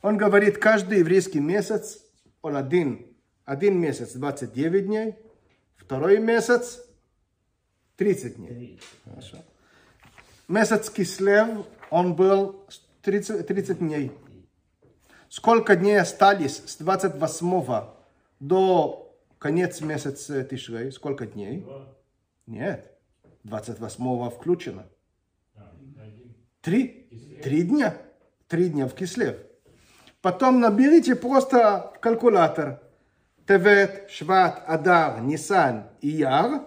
Он 0.00 0.16
говорит, 0.16 0.58
каждый 0.58 1.00
еврейский 1.00 1.40
месяц, 1.40 1.98
он 2.40 2.56
один, 2.56 3.11
один 3.44 3.78
месяц 3.78 4.12
29 4.12 4.86
дней, 4.86 5.14
второй 5.76 6.18
месяц 6.18 6.84
30 7.96 8.36
дней. 8.36 8.80
Хорошо. 9.04 9.38
Месяц 10.48 10.90
Кислев, 10.90 11.66
он 11.90 12.14
был 12.14 12.66
30, 13.02 13.46
30 13.46 13.78
дней. 13.78 14.12
Сколько 15.28 15.76
дней 15.76 15.98
остались 15.98 16.62
с 16.66 16.76
28 16.76 17.86
до 18.40 19.16
конец 19.38 19.80
месяца 19.80 20.44
Тишрей? 20.44 20.92
Сколько 20.92 21.26
дней? 21.26 21.66
Нет. 22.46 22.92
28 23.44 24.30
включено. 24.30 24.86
Три. 26.60 27.08
Три 27.42 27.62
дня. 27.62 27.96
Три 28.46 28.68
дня 28.68 28.86
в 28.86 28.94
Кислев. 28.94 29.36
Потом 30.20 30.60
наберите 30.60 31.16
просто 31.16 31.92
в 31.96 32.00
калькулятор. 32.00 32.80
Тевет, 33.46 34.10
Шват, 34.10 34.62
Адар, 34.66 35.20
Нисан 35.20 35.88
и 36.00 36.08
Яр. 36.08 36.66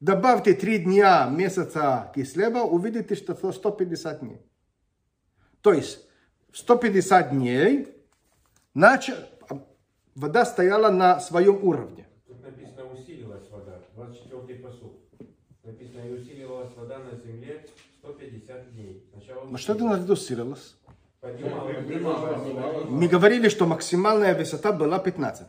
Добавьте 0.00 0.52
три 0.54 0.78
дня 0.78 1.28
месяца 1.30 2.12
Кислева, 2.14 2.58
увидите, 2.60 3.14
что 3.14 3.32
это 3.32 3.50
150 3.52 4.20
дней. 4.20 4.40
То 5.62 5.72
есть 5.72 6.06
150 6.52 7.30
дней 7.30 7.88
нач- 8.74 9.14
вода 10.14 10.44
стояла 10.44 10.90
на 10.90 11.18
своем 11.20 11.64
уровне. 11.64 12.06
Тут 12.26 12.42
написано 12.42 12.84
усилилась 12.92 13.48
вода. 13.50 13.80
24 13.94 14.58
посуд. 14.60 15.00
Написано 15.64 16.00
и 16.02 16.12
усиливалась 16.12 16.72
вода 16.76 16.98
на 16.98 17.16
земле 17.16 17.66
150 18.02 18.72
дней. 18.72 19.08
Сначала 19.12 19.44
Но 19.46 19.56
что 19.56 19.72
это 19.72 19.84
надо 19.84 20.12
усилилось? 20.12 20.76
поднималась. 20.84 20.85
Мы 22.88 23.08
говорили, 23.08 23.48
что 23.48 23.66
максимальная 23.66 24.34
высота 24.34 24.72
была 24.72 24.98
15. 24.98 25.46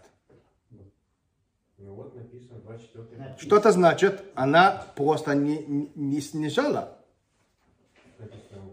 Ну 1.77 1.93
вот 1.93 2.15
написано 2.15 2.59
24 2.59 3.35
Что 3.39 3.57
это 3.57 3.71
значит? 3.71 4.23
Она 4.35 4.85
просто 4.95 5.35
не, 5.35 5.91
не- 5.95 6.21
снижала. 6.21 6.97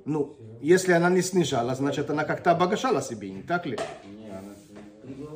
Ну, 0.05 0.37
если 0.61 0.93
она 0.93 1.11
не 1.11 1.23
снижала, 1.23 1.75
значит 1.75 2.11
она 2.11 2.25
как-то 2.25 2.51
обогащала 2.51 3.03
себе, 3.03 3.31
не 3.31 3.43
так 3.43 3.67
ли? 3.67 3.79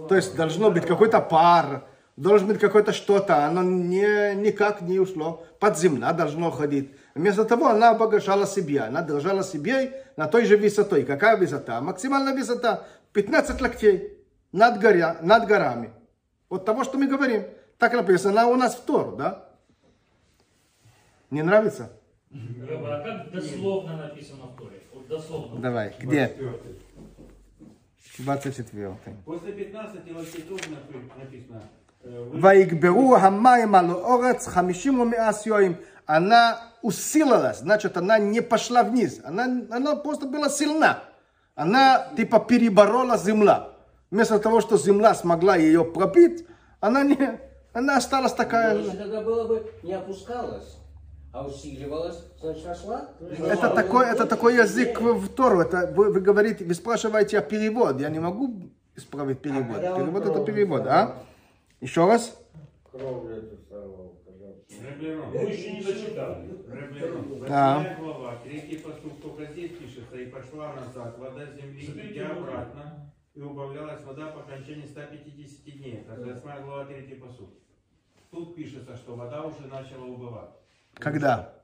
То 0.08 0.14
есть 0.14 0.36
должно 0.36 0.70
быть 0.70 0.86
какой-то 0.86 1.20
пар, 1.20 1.84
Должен 2.18 2.48
быть 2.48 2.58
какое-то 2.58 2.92
что-то, 2.92 3.46
оно 3.46 3.62
не, 3.62 4.34
никак 4.34 4.80
не 4.80 4.98
ушло. 4.98 5.46
Под 5.60 5.78
земля 5.78 6.12
должно 6.12 6.50
ходить. 6.50 6.90
Вместо 7.14 7.44
того 7.44 7.68
она 7.68 7.90
обогащала 7.90 8.44
себя. 8.44 8.86
Она 8.86 9.02
держала 9.02 9.44
себе 9.44 10.04
на 10.18 10.26
той 10.26 10.46
же 10.46 10.56
высотой. 10.56 11.04
Какая 11.04 11.36
высота? 11.36 11.80
Максимальная 11.80 12.34
высота 12.34 12.84
15 13.12 13.60
локтей 13.60 14.18
над, 14.50 14.80
горя, 14.80 15.16
над 15.22 15.46
горами. 15.46 15.92
Вот 16.48 16.64
того, 16.64 16.82
что 16.82 16.98
мы 16.98 17.06
говорим. 17.06 17.44
Так 17.78 17.92
написано 17.92 18.32
Она 18.32 18.48
у 18.48 18.56
нас 18.56 18.74
в 18.74 18.80
Тору, 18.84 19.14
да? 19.14 19.48
Не 21.30 21.42
нравится? 21.42 21.92
А 22.32 23.00
как 23.04 23.30
дословно 23.30 23.96
написано 23.96 24.46
в 24.46 24.56
Торе? 24.56 24.82
Вот 24.92 25.06
дословно. 25.06 25.60
Давай, 25.60 25.94
где? 26.00 26.36
24. 28.18 28.96
После 29.24 29.52
15 29.52 30.16
локтей 30.16 30.42
тоже 30.42 30.64
написано. 31.16 31.62
Э, 32.02 32.30
Ваикберу 32.32 33.10
хамай 33.10 33.66
малу 33.66 34.04
орец 34.04 34.46
хамишим 34.46 34.98
умиас 34.98 35.46
йоим. 35.46 35.76
Она 36.06 36.67
усилилась, 36.82 37.58
значит, 37.58 37.96
она 37.96 38.18
не 38.18 38.40
пошла 38.40 38.82
вниз. 38.82 39.20
Она, 39.24 39.44
она 39.70 39.96
просто 39.96 40.26
была 40.26 40.48
сильна. 40.48 41.02
Она 41.54 42.08
типа 42.16 42.40
переборола 42.40 43.16
земля. 43.16 43.70
Вместо 44.10 44.38
того, 44.38 44.60
что 44.60 44.78
земля 44.78 45.14
смогла 45.14 45.56
ее 45.56 45.84
пробить, 45.84 46.46
она, 46.80 47.02
не, 47.02 47.40
она 47.72 47.96
осталась 47.96 48.32
такая 48.32 48.78
же. 48.78 48.90
тогда 48.90 49.20
было 49.20 49.44
бы 49.44 49.72
не 49.82 49.92
опускалась, 49.92 50.78
а 51.32 51.46
усиливалась, 51.46 52.24
значит 52.40 52.66
росла. 52.66 53.08
Это 53.20 53.70
такой, 53.70 54.06
это 54.06 54.24
такой 54.26 54.56
язык 54.56 55.00
в 55.00 55.28
Тору. 55.28 55.60
Это 55.60 55.92
вы, 55.94 56.12
вы 56.12 56.20
говорите, 56.20 56.64
вы 56.64 56.74
спрашиваете 56.74 57.38
о 57.38 57.42
перевод. 57.42 58.00
Я 58.00 58.08
не 58.08 58.18
могу 58.18 58.70
исправить 58.96 59.40
перевод. 59.40 59.76
он 59.76 59.96
Перевод 59.96 60.26
это 60.26 60.44
перевод, 60.44 60.86
а? 60.86 61.16
Еще 61.80 62.06
раз? 62.06 62.36
Кровлю 62.90 63.36
эту 63.36 63.56
сорвал, 63.68 64.17
Ребленон. 64.68 65.30
Вы 65.30 65.38
еще 65.50 65.72
не 65.72 65.82
дочитали. 65.82 66.48
Ребленон. 66.68 67.44
А. 67.48 67.78
Восьмая 67.78 67.96
глава, 67.98 68.36
третий 68.44 68.76
посуд, 68.78 69.22
только 69.22 69.46
здесь 69.52 69.72
пишется, 69.72 70.16
и 70.16 70.26
пошла 70.26 70.74
назад 70.74 71.18
вода 71.18 71.46
земли, 71.46 72.12
идя 72.12 72.30
обратно, 72.30 73.12
и 73.34 73.40
убавлялась 73.40 74.02
вода 74.04 74.26
по 74.26 74.40
окончании 74.40 74.86
150 74.86 75.64
дней. 75.64 76.06
Это 76.06 76.20
восьмая 76.20 76.60
глава, 76.62 76.84
третий 76.84 77.14
посуд. 77.14 77.50
Тут 78.30 78.54
пишется, 78.54 78.96
что 78.96 79.16
вода 79.16 79.42
уже 79.42 79.66
начала 79.68 80.04
убывать. 80.04 80.50
Когда? 80.94 81.54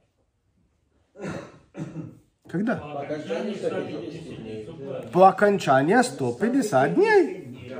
Когда? 2.48 2.76
По 2.76 3.02
окончании 3.02 3.54
150 3.54 4.36
дней. 4.40 4.68
По 5.12 5.28
окончании 5.28 6.02
150 6.02 6.94
дней. 6.94 7.70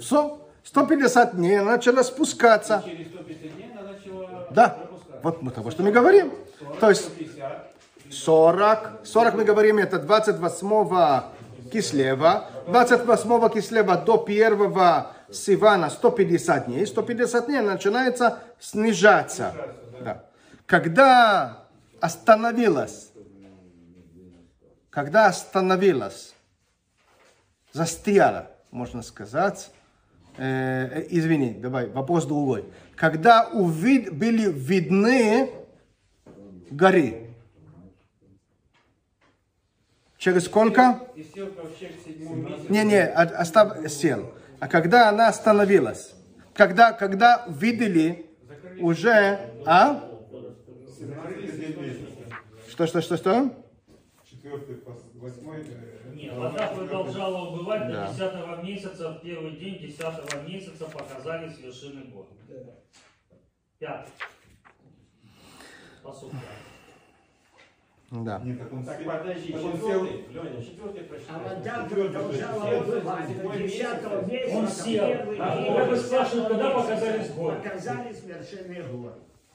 Все. 0.00 0.38
150 0.64 1.36
дней 1.36 1.60
начала 1.60 2.02
спускаться. 2.04 2.82
Через 2.84 3.08
150 3.08 3.54
дней 3.56 3.72
она 3.72 3.92
начала 3.92 4.41
Да. 4.54 4.78
Вот 5.22 5.42
мы 5.42 5.50
того, 5.50 5.70
что 5.70 5.82
мы 5.82 5.92
говорим. 5.92 6.32
40, 6.58 6.78
То 6.80 6.88
есть 6.88 7.02
150, 7.02 7.72
40. 8.10 9.00
40 9.04 9.34
мы 9.34 9.44
говорим, 9.44 9.78
это 9.78 9.98
28 9.98 11.70
кислева. 11.70 12.48
28 12.66 13.48
кислева 13.50 13.96
до 13.96 14.24
1 14.26 15.34
Сивана 15.34 15.90
150 15.90 16.66
дней. 16.66 16.86
150 16.86 17.46
дней 17.46 17.60
начинается 17.60 18.38
снижаться. 18.60 19.54
Да. 20.04 20.24
Когда 20.66 21.64
остановилась, 22.00 23.10
когда 24.90 25.26
остановилась, 25.26 26.34
застряла, 27.72 28.50
можно 28.70 29.02
сказать, 29.02 29.70
э, 30.36 30.44
э, 30.44 31.06
извини, 31.10 31.54
давай, 31.54 31.88
вопрос 31.88 32.26
другой. 32.26 32.64
Когда 32.96 33.48
увид, 33.48 34.12
были 34.12 34.50
видны 34.50 35.50
горы. 36.70 37.28
Через 40.18 40.44
сколько? 40.44 41.00
Не-не, 42.70 43.02
о- 43.04 43.22
оставь, 43.40 43.90
сел. 43.90 44.32
А 44.60 44.68
когда 44.68 45.08
она 45.08 45.28
остановилась? 45.28 46.14
Когда, 46.54 46.92
когда 46.92 47.44
видели 47.48 48.26
уже, 48.80 49.50
а? 49.66 50.08
Что, 52.68 52.86
что, 52.86 53.00
что, 53.00 53.16
что? 53.16 53.64
Четвертый, 54.30 54.76
пос- 54.76 55.02
восьмой. 55.22 55.64
э, 55.66 56.12
Не, 56.14 56.30
вода 56.30 56.66
продолжала 56.68 57.48
убывать 57.48 57.88
Да. 57.88 58.06
до 58.06 58.12
10 58.12 58.62
месяца. 58.64 59.12
В 59.12 59.20
первый 59.22 59.52
день 59.52 59.78
10 59.78 60.48
месяца 60.48 60.86
показались 60.86 61.58
вершины 61.58 62.04
гор. 62.10 62.26
Пятый. 63.78 64.12
Посуд 66.02 66.32
пятый. 66.32 68.24
Да. 68.24 68.40
Нет, 68.44 68.58
так 68.58 68.70
он 68.72 68.84
Так, 68.84 69.00
сел- 69.00 69.06
подожди, 69.10 69.52
так 69.54 69.64
он 69.64 69.72
четвертый, 69.72 70.26
Леня, 70.34 70.62
четвертый 70.62 71.04
прочитай. 71.04 71.34
А 71.34 71.38
вода 71.38 71.86
продолжала 71.88 72.80
убывать 72.82 73.42
до 73.42 73.56
10 73.56 74.26
месяца. 74.28 74.56
Он 74.58 74.68
сел. 74.68 75.06
первый 75.06 75.38
А 75.38 75.56
бы 75.88 75.96
спрашиваю, 75.96 76.48
когда 76.48 76.64
10 76.64 76.74
показались 76.74 77.30
горы? 77.30 77.56
Показались 77.56 78.22
вершины 78.24 78.82
гор. 78.92 79.14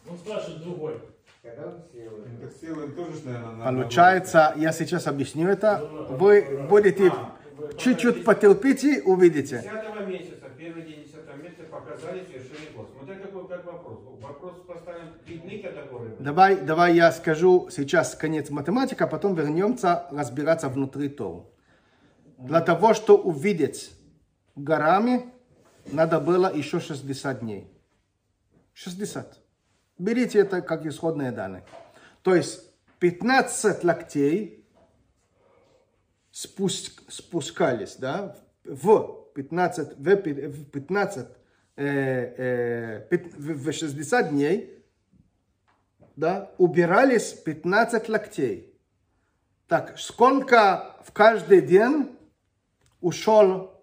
Он 0.09 0.17
спрашивает 0.17 0.61
другой. 0.63 1.01
Получается, 3.63 4.53
я 4.55 4.71
сейчас 4.71 5.07
объясню 5.07 5.47
это. 5.49 5.79
Вы 6.09 6.65
будете 6.69 7.11
чуть-чуть 7.77 8.23
потерпите, 8.23 9.01
увидите. 9.03 9.61
10 9.61 10.07
месяца, 10.07 10.45
первый 10.57 10.83
день 10.83 11.03
10 11.03 11.43
месяца 11.43 11.63
показались 11.69 12.27
вершины 12.29 12.71
гор. 12.75 12.87
Смотри, 12.97 13.15
какой 13.15 13.47
как 13.47 13.65
вопрос. 13.65 13.99
Вопрос 14.21 14.53
поставим, 14.67 15.13
видны 15.25 15.63
были? 15.91 16.15
Давай, 16.19 16.55
давай 16.55 16.95
я 16.95 17.11
скажу 17.11 17.69
сейчас 17.71 18.15
конец 18.15 18.49
математика, 18.49 19.05
а 19.05 19.07
потом 19.07 19.35
вернемся 19.35 20.05
разбираться 20.11 20.69
внутри 20.69 21.09
Тору. 21.09 21.51
Для 22.37 22.61
того, 22.61 22.93
что 22.93 23.17
увидеть 23.17 23.91
горами, 24.55 25.31
надо 25.91 26.19
было 26.19 26.53
еще 26.53 26.79
60 26.79 27.39
дней. 27.39 27.71
60. 28.73 29.46
Берите 29.97 30.39
это 30.39 30.61
как 30.61 30.85
исходные 30.85 31.31
данные. 31.31 31.63
То 32.21 32.35
есть 32.35 32.71
15 32.99 33.83
локтей 33.83 34.65
спуск- 36.31 37.03
спускались, 37.09 37.95
да, 37.95 38.35
в 38.63 39.25
15, 39.33 39.97
в 39.97 40.15
пи- 40.17 40.33
в 40.47 40.69
15, 40.69 41.27
э, 41.75 43.05
э, 43.09 43.17
в 43.37 43.69
в 43.69 43.71
60 43.71 44.29
дней, 44.29 44.83
да, 46.15 46.51
убирались 46.57 47.33
15 47.33 48.09
локтей. 48.09 48.73
Так, 49.67 49.97
сколько 49.99 50.95
в 51.03 51.11
каждый 51.11 51.61
день 51.61 52.15
ушел, 53.01 53.73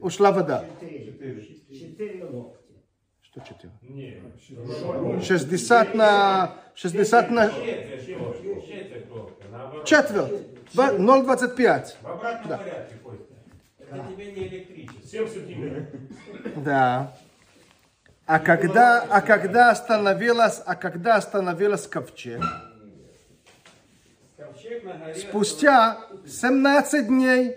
ушла 0.00 0.30
вода? 0.32 0.64
Четыре. 0.80 1.42
Четыре 1.68 2.24
локтя. 2.24 2.57
Что 2.57 2.57
четыре? 3.44 3.72
Не. 3.82 5.20
60 5.22 5.94
на, 5.94 6.54
60 6.74 7.30
на 7.30 7.48
Четверть 7.50 8.06
только, 8.18 8.60
четверть 8.66 9.08
только, 9.08 9.48
наоборот. 9.50 9.84
четверть. 9.86 10.72
Два- 10.74 10.92
0,25. 10.92 11.96
В 12.02 12.06
обратном 12.06 12.58
порядке, 12.58 12.94
Костя. 13.02 13.24
Это 13.78 14.04
тебе 14.12 14.32
не 14.32 14.48
электричество. 14.48 15.06
7 15.08 15.28
сантиметров. 15.28 15.86
Да. 16.56 17.16
А 18.26 18.38
когда, 18.40 19.00
а 19.08 19.22
когда 19.22 19.70
остановилась, 19.70 20.60
а 20.66 20.74
когда 20.74 21.16
остановилась 21.16 21.86
ковчег? 21.86 22.42
Спустя 25.16 25.98
17 26.26 27.06
дней. 27.08 27.56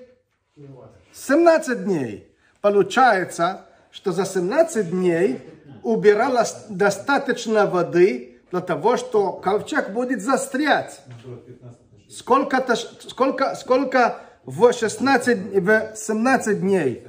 17 1.14 1.84
дней. 1.84 2.28
Получается, 2.62 3.66
что 3.92 4.12
за 4.12 4.26
17 4.26 4.90
дней 4.90 5.42
убиралось 5.84 6.56
достаточно 6.70 7.66
воды 7.66 8.40
для 8.52 8.62
того, 8.62 8.98
что 8.98 9.34
ковчег 9.34 9.92
будет 9.92 10.22
застрять. 10.22 11.02
Сколько-то, 12.10 12.76
ш- 12.76 12.88
сколько, 13.10 13.56
сколько 13.56 14.22
в 14.44 14.74
16, 14.74 15.62
в 15.64 15.96
17 15.96 16.60
дней? 16.60 17.08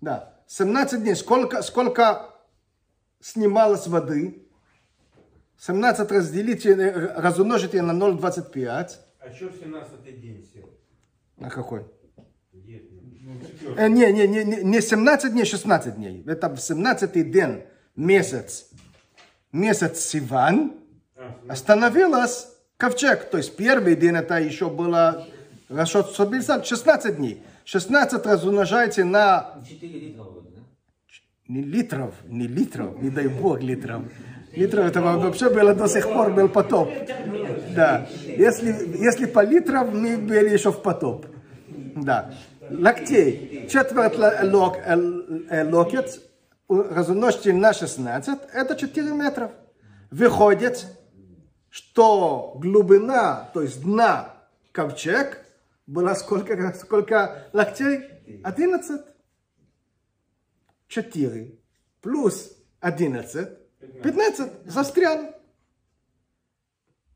Да, 0.00 0.34
17 0.46 1.02
дней. 1.02 1.16
Сколько, 1.16 1.62
сколько 1.62 2.30
снималось 3.20 3.86
воды? 3.88 4.42
17 5.58 6.10
разделите, 6.12 6.70
э, 6.74 7.20
разумножите 7.20 7.82
на 7.82 7.92
0,25. 7.92 8.98
А 9.18 9.30
что 9.32 9.48
в 9.48 9.56
17 9.56 10.20
день 10.20 10.46
сел? 10.54 10.68
На 11.38 11.50
какой? 11.50 11.84
Дед, 12.52 12.82
ну. 12.92 13.00
Ну, 13.02 13.15
четвертый. 13.15 13.15
Э, 13.76 13.88
не, 13.88 14.12
не, 14.12 14.26
не, 14.26 14.44
не 14.44 14.62
не 14.62 14.80
17 14.80 15.32
дней, 15.32 15.44
16 15.44 15.96
дней. 15.96 16.22
Это 16.26 16.48
в 16.48 16.58
17 16.58 17.30
день, 17.30 17.62
месяц, 17.96 18.66
месяц 19.52 20.00
Сиван, 20.00 20.72
А, 21.16 21.34
остановилась 21.48 22.48
ковчег. 22.76 23.30
То 23.30 23.38
есть 23.38 23.56
первый 23.56 23.96
день 23.96 24.16
это 24.16 24.38
еще 24.38 24.68
было 24.68 25.26
расчет 25.68 26.06
150, 26.06 26.66
16 26.66 27.16
дней. 27.16 27.42
16 27.64 28.26
разумножайте 28.26 29.04
на... 29.04 29.60
4 29.68 29.92
литра 29.98 30.22
воды, 30.22 30.50
да? 30.54 30.62
не 31.48 31.62
литров, 31.62 32.14
не 32.26 32.46
литров, 32.46 33.02
не 33.02 33.10
дай 33.10 33.28
бог 33.28 33.60
литров. 33.60 34.02
Литров 34.52 34.86
это 34.86 35.00
вообще 35.02 35.50
было 35.50 35.74
до 35.74 35.88
сих 35.88 36.04
пор 36.04 36.32
был 36.32 36.48
потоп. 36.48 36.90
Да. 37.74 38.06
Если, 38.24 38.68
если 38.98 39.26
по 39.26 39.44
литрам, 39.44 39.90
мы 40.00 40.16
были 40.16 40.50
еще 40.50 40.70
в 40.70 40.80
потоп. 40.80 41.26
Да. 41.96 42.34
Локтей. 42.70 43.68
Четверть 43.68 44.16
ло- 44.18 44.40
лок, 44.44 44.76
э, 44.78 45.64
локоть 45.70 46.20
разумножьте 46.68 47.52
на 47.52 47.72
16, 47.72 48.40
это 48.52 48.74
4 48.76 49.12
метра. 49.12 49.52
Выходит, 50.10 50.86
что 51.70 52.54
глубина, 52.56 53.50
то 53.54 53.62
есть 53.62 53.82
дна 53.82 54.34
ковчег, 54.72 55.44
была 55.86 56.14
сколько, 56.14 56.72
сколько 56.74 57.48
локтей? 57.52 58.00
11. 58.42 59.02
4 60.88 61.58
плюс 62.00 62.52
11, 62.80 63.48
15. 64.02 64.52
Застрял. 64.64 65.34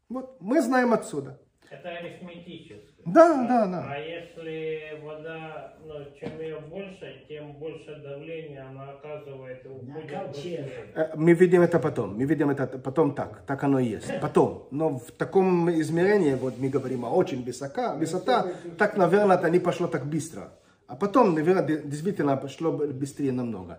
Вот, 0.08 0.36
мы 0.40 0.60
знаем 0.62 0.92
отсюда. 0.92 1.40
Это 1.70 1.88
арифметически. 1.88 3.02
Да, 3.06 3.46
да, 3.48 3.66
да. 3.66 3.86
А 3.92 3.96
если 3.96 5.00
вода, 5.04 5.74
ну, 5.84 5.94
чем 6.18 6.40
ее 6.40 6.58
больше, 6.60 7.24
тем 7.28 7.52
больше 7.52 7.94
давления 8.02 8.66
она 8.68 8.90
оказывает 8.90 9.64
быстрее. 9.64 10.68
Э, 10.96 11.12
Мы 11.14 11.32
видим 11.34 11.62
это 11.62 11.78
потом. 11.78 12.16
Мы 12.18 12.24
видим 12.24 12.50
это 12.50 12.66
потом 12.66 13.14
так. 13.14 13.46
Так 13.46 13.62
оно 13.62 13.78
и 13.78 13.84
есть. 13.86 14.20
Потом. 14.20 14.66
Но 14.72 14.98
в 14.98 15.12
таком 15.12 15.70
измерении, 15.70 16.34
вот 16.34 16.58
мы 16.58 16.68
говорим, 16.70 17.04
а 17.04 17.10
очень 17.10 17.44
высока, 17.44 17.94
высота, 17.94 18.46
так, 18.76 18.96
наверное, 18.96 19.36
это 19.36 19.48
не 19.48 19.60
пошло 19.60 19.86
так 19.86 20.06
быстро. 20.06 20.52
А 20.88 20.96
потом, 20.96 21.34
наверное, 21.34 21.62
де- 21.64 21.82
действительно 21.82 22.36
пошло 22.36 22.72
быстрее 22.72 23.30
намного. 23.30 23.78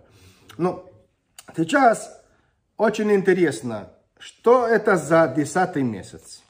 Но 0.56 0.90
сейчас 1.54 2.24
очень 2.78 3.12
интересно, 3.12 3.90
что 4.18 4.66
это 4.66 4.96
за 4.96 5.28
десятый 5.36 5.82
месяц. 5.82 6.42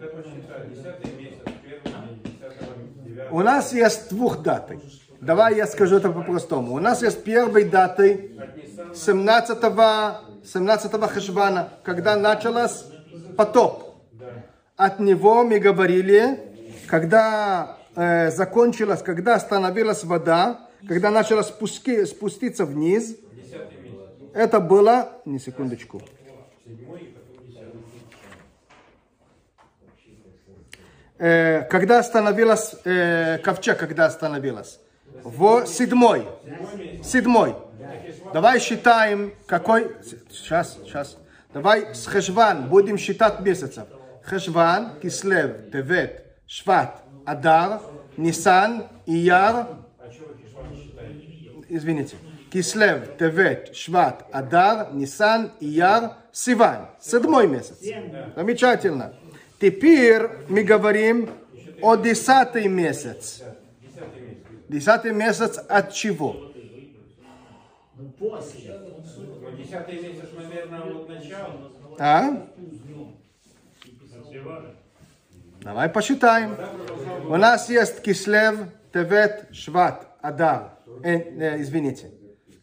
Это 0.00 0.16
посчитай. 0.16 0.68
Месяц, 0.68 0.94
девятого. 3.04 3.28
У 3.30 3.40
нас 3.40 3.72
есть 3.72 4.10
двух 4.10 4.42
даты. 4.42 4.78
Давай 5.20 5.56
я 5.56 5.66
скажу 5.66 5.96
это 5.96 6.10
по-простому. 6.10 6.74
У 6.74 6.78
нас 6.78 7.02
есть 7.02 7.24
первой 7.24 7.64
даты 7.64 8.36
От 8.38 8.56
Ниссана 8.56 8.94
17, 8.94 9.58
17 10.44 11.10
Хешвана, 11.10 11.68
когда 11.82 12.16
началось 12.16 12.84
потоп. 13.36 13.96
От 14.76 15.00
него 15.00 15.42
мы 15.42 15.58
говорили, 15.58 16.38
когда 16.86 17.76
э, 17.96 18.30
закончилась, 18.30 19.02
когда 19.02 19.34
остановилась 19.34 20.04
вода, 20.04 20.68
когда 20.86 21.10
начала 21.10 21.42
спуски, 21.42 22.04
спуститься 22.04 22.64
вниз, 22.64 23.16
это 24.32 24.60
было, 24.60 25.20
не 25.24 25.40
секундочку, 25.40 26.00
Седьмой 26.64 27.00
и 27.00 27.04
потом 27.06 27.46
десятый. 27.46 27.80
Э, 31.18 31.62
когда 31.62 31.98
остановилась, 31.98 32.74
э, 32.84 33.38
ковчег, 33.38 33.78
когда 33.78 34.06
остановилась, 34.06 34.80
в 35.24 35.66
седьмой, 35.66 36.26
седьмой. 37.02 37.56
Давай 38.32 38.60
считаем, 38.60 39.32
какой, 39.46 39.90
сейчас, 40.30 40.78
сейчас, 40.84 41.16
давай 41.52 41.94
с 41.94 42.06
Хешван 42.06 42.68
будем 42.68 42.98
считать 42.98 43.40
месяцев. 43.40 43.84
Хешван, 44.24 44.98
Кислев, 45.00 45.70
Тевет, 45.72 46.26
Шват, 46.46 47.02
Адар, 47.24 47.80
Нисан, 48.16 48.86
Ияр, 49.06 49.68
извините, 51.68 52.16
Кислев, 52.52 53.16
Тевет, 53.18 53.74
Шват, 53.74 54.26
Адар, 54.32 54.92
Нисан, 54.92 55.52
Ияр, 55.60 56.12
Сиван. 56.32 56.88
Седьмой 57.00 57.48
месяц. 57.48 57.78
Замечательно. 58.36 59.12
Теперь 59.60 60.22
мы 60.48 60.62
говорим 60.62 61.30
о 61.82 61.96
десятый 61.96 62.68
месяц. 62.68 63.42
Десятый 64.68 65.12
месяц. 65.12 65.58
От 65.68 65.92
чего? 65.92 66.52
После. 68.18 68.80
Десятый 69.56 70.00
месяц, 70.00 70.28
наверное, 70.36 70.80
вот 70.82 71.08
начало. 71.08 71.72
А? 71.98 72.46
Давай 75.60 75.88
посчитаем. 75.88 76.56
У 77.26 77.36
нас 77.36 77.68
есть 77.68 78.00
Кислев, 78.00 78.68
Тевет, 78.92 79.48
Шват, 79.52 80.06
Адар. 80.22 80.78
Э, 81.02 81.16
э, 81.16 81.60
извините. 81.60 82.12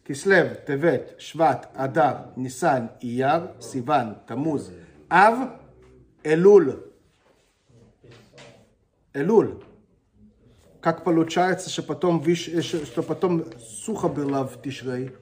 Кислев, 0.06 0.64
Тевет, 0.64 1.20
Шват, 1.20 1.68
Адар, 1.74 2.28
Нисан, 2.36 2.90
Ияр, 3.00 3.52
Сиван, 3.60 4.18
Тамуз, 4.26 4.70
Ав, 5.10 5.50
Элуль. 6.26 6.82
Элуль. 9.12 9.62
Как 10.80 11.04
получается, 11.04 11.70
что 11.70 11.84
потом, 11.84 12.20
э, 12.26 12.34
что 12.34 12.84
что 12.84 13.02
потом 13.04 13.44
сухо 13.60 14.08
было 14.08 14.44
в 14.44 14.60
Тишрей? 14.60 15.12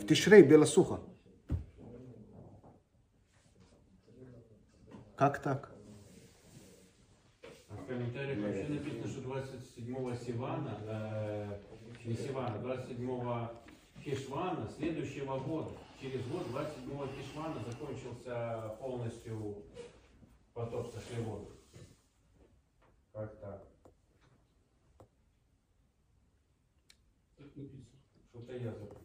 В 0.00 0.04
Тишрей 0.04 0.42
было 0.42 0.64
сухо. 0.64 0.98
Как 5.14 5.40
так? 5.40 5.70
А 7.68 7.76
в 7.76 7.86
комментариях 7.86 8.40
вообще 8.40 8.66
написано, 8.66 9.06
что 9.06 9.20
27 9.20 10.16
Сивана, 10.26 10.78
э, 10.88 11.58
не 12.04 12.14
Сивана, 12.14 12.58
27 12.58 13.48
Хешвана 14.02 14.68
следующего 14.76 15.38
года. 15.38 15.70
Через 16.02 16.26
год, 16.26 16.48
27 16.48 16.98
Хешвана, 17.14 17.62
закончился 17.64 18.76
полностью 18.80 19.62
потоп 20.52 20.92
сошли 20.92 21.22
воду. 21.22 21.56
Как 23.12 23.38
так? 23.38 23.62
Что-то 27.36 28.52
я 28.52 28.72
запутал. 28.72 29.01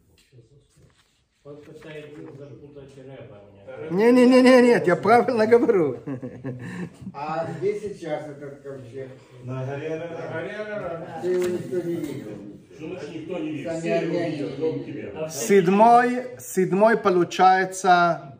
Запутать 1.47 2.97
рэпа 2.97 3.41
мне. 3.89 4.11
Не-не-не, 4.11 4.61
нет, 4.61 4.85
я 4.85 4.97
правильно 4.97 5.47
говорю. 5.47 5.97
А 7.13 7.47
где 7.53 7.79
сейчас 7.79 8.27
этот 8.27 8.61
ковчег? 8.61 9.11
На 9.45 9.65
горе 9.65 9.95
Арара. 9.95 11.21
Ты 11.21 11.27
его 11.29 11.47
никто 11.47 11.77
не 11.87 11.95
видел. 11.95 12.31
Что 12.75 12.87
значит 12.89 13.15
никто 13.15 13.39
не? 13.39 13.63
Сами 13.63 13.79
Все 13.79 13.95
его 14.01 14.19
видят, 14.19 14.49
не 14.49 14.55
кроме 14.57 14.79
видели. 14.79 15.09
тебя. 15.09 15.29
Седьмой, 15.29 16.27
седьмой 16.37 16.97
получается, 16.97 18.37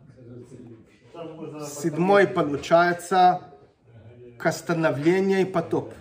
седьмой 1.66 2.26
получается 2.26 3.40
к 4.38 4.44
остановлению 4.44 5.46
потоп. 5.46 5.94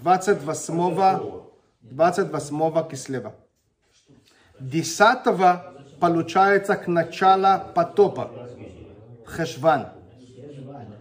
28, 0.00 1.42
28 1.82 2.88
кислева. 2.88 3.34
10 4.60 5.26
получается 6.02 6.74
к 6.74 6.88
началу 6.88 7.72
потопа. 7.74 8.28
Хешван. 9.24 9.90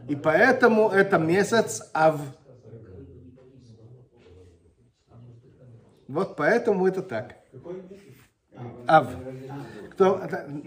И 0.08 0.16
поэтому 0.16 0.90
это 0.90 1.18
месяц 1.18 1.90
Ав. 1.92 2.22
Вот 6.08 6.36
поэтому 6.36 6.86
это 6.86 7.02
так. 7.02 7.38
Ав. 8.86 9.08
Кто, 9.94 10.22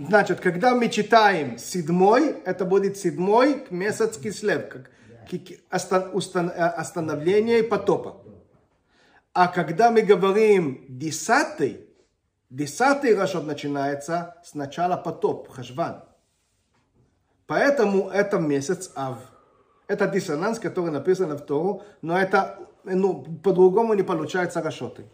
значит, 0.09 0.41
когда 0.41 0.75
мы 0.75 0.89
читаем 0.89 1.57
седьмой, 1.57 2.31
это 2.45 2.65
будет 2.65 2.97
седьмой 2.97 3.65
месяц 3.71 4.19
кислев, 4.19 4.69
как 4.69 4.83
э, 5.31 5.57
остановление 5.71 7.63
потопа. 7.63 8.21
А 9.33 9.47
когда 9.47 9.93
мы 9.93 10.03
говорим 10.03 10.85
десятый, 10.89 11.94
десятый 12.55 13.17
Рашот 13.17 13.47
начинается 13.47 14.37
с 14.45 14.55
начала 14.55 14.97
потоп, 14.97 15.51
Хашван. 15.51 16.05
Поэтому 17.47 18.09
это 18.11 18.39
месяц 18.39 18.93
Ав. 18.95 19.19
Это 19.89 20.07
диссонанс, 20.07 20.59
который 20.59 20.91
написан 20.91 21.37
в 21.37 21.41
Тору, 21.41 21.83
но 22.01 22.17
это 22.19 22.59
ну, 22.85 23.23
по-другому 23.43 23.95
не 23.95 24.03
получается 24.03 24.63
Рашоты. 24.63 25.05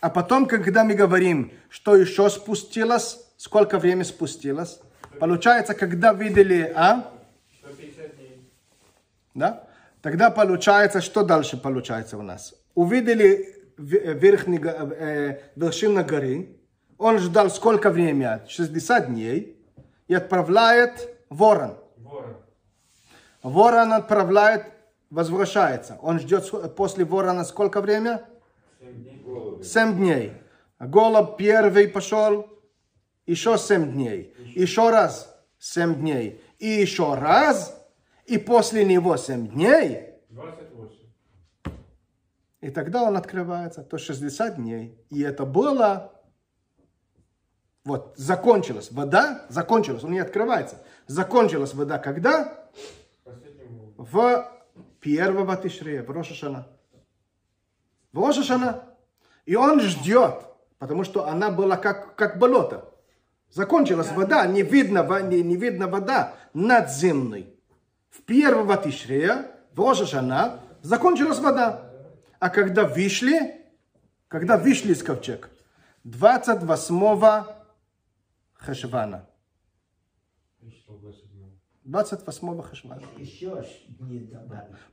А 0.00 0.08
потом, 0.08 0.46
когда 0.46 0.82
мы 0.82 0.94
говорим, 0.94 1.52
что 1.68 1.94
еще 1.94 2.30
спустилось, 2.30 3.18
сколько 3.36 3.78
времени 3.78 4.04
спустилось, 4.04 4.80
получается, 5.20 5.74
когда 5.74 6.14
видели, 6.14 6.72
а? 6.74 7.12
150 7.58 8.16
дней. 8.16 8.50
Да? 9.34 9.68
Тогда 10.00 10.30
получается, 10.30 11.02
что 11.02 11.22
дальше 11.22 11.58
получается 11.58 12.16
у 12.16 12.22
нас? 12.22 12.54
Увидели 12.74 13.54
в- 13.76 14.14
верхний, 14.14 14.58
э, 14.58 15.40
вершину 15.56 16.02
горы, 16.04 16.59
он 17.00 17.18
ждал 17.18 17.50
сколько 17.50 17.90
времени? 17.90 18.46
60 18.46 19.06
дней, 19.08 19.56
и 20.06 20.14
отправляет 20.14 21.08
ворон. 21.30 21.76
Ворон. 21.96 22.36
Ворон 23.42 23.92
отправляет, 23.94 24.66
возвращается. 25.08 25.98
Он 26.02 26.18
ждет 26.18 26.74
после 26.76 27.04
ворона 27.04 27.44
сколько 27.44 27.80
времени? 27.80 28.18
7 28.80 28.92
дней. 28.92 29.64
Семь 29.64 29.96
дней. 29.96 30.32
Голубь 30.78 31.36
первый 31.38 31.88
пошел, 31.88 32.46
еще 33.26 33.56
семь 33.56 33.92
дней. 33.92 34.34
Еще 34.54 34.90
раз 34.90 35.34
семь 35.58 35.94
дней. 35.94 36.42
И 36.58 36.68
еще 36.68 37.14
раз, 37.14 37.76
и 38.26 38.36
после 38.36 38.84
него 38.84 39.16
семь 39.16 39.48
дней. 39.48 40.14
28. 40.28 40.96
И 42.60 42.70
тогда 42.70 43.02
он 43.04 43.16
открывается, 43.16 43.82
то 43.82 43.96
60 43.96 44.56
дней. 44.56 44.98
И 45.08 45.22
это 45.22 45.46
было, 45.46 46.12
вот, 47.84 48.12
закончилась 48.16 48.92
вода, 48.92 49.46
закончилась, 49.48 50.04
он 50.04 50.12
не 50.12 50.18
открывается. 50.18 50.76
Закончилась 51.06 51.74
вода 51.74 51.98
когда? 51.98 52.68
В 53.96 54.50
первого 55.00 55.56
Тишрея, 55.56 56.02
в 56.02 56.10
Рошашана. 56.10 56.66
В 58.12 58.18
Рошашана. 58.18 58.84
И 59.46 59.56
он 59.56 59.80
ждет, 59.80 60.42
потому 60.78 61.04
что 61.04 61.26
она 61.26 61.50
была 61.50 61.76
как, 61.76 62.14
как 62.16 62.38
болото. 62.38 62.84
Закончилась 63.50 64.12
вода, 64.12 64.46
не 64.46 64.62
видно, 64.62 65.02
не, 65.22 65.42
не 65.42 65.56
видно 65.56 65.88
вода 65.88 66.34
надземной. 66.52 67.54
В 68.10 68.22
первого 68.22 68.76
Тишрея, 68.76 69.50
в 69.72 69.80
Рошашана, 69.80 70.60
закончилась 70.82 71.38
вода. 71.38 71.90
А 72.38 72.50
когда 72.50 72.84
вышли, 72.84 73.66
когда 74.28 74.58
вышли 74.58 74.92
из 74.92 75.02
ковчег, 75.02 75.50
28 76.04 77.59
Хешвана. 78.60 79.26
И 80.60 80.70
что, 80.70 80.96
27? 80.98 81.50
28 81.84 82.62
Хешвана. 82.62 83.02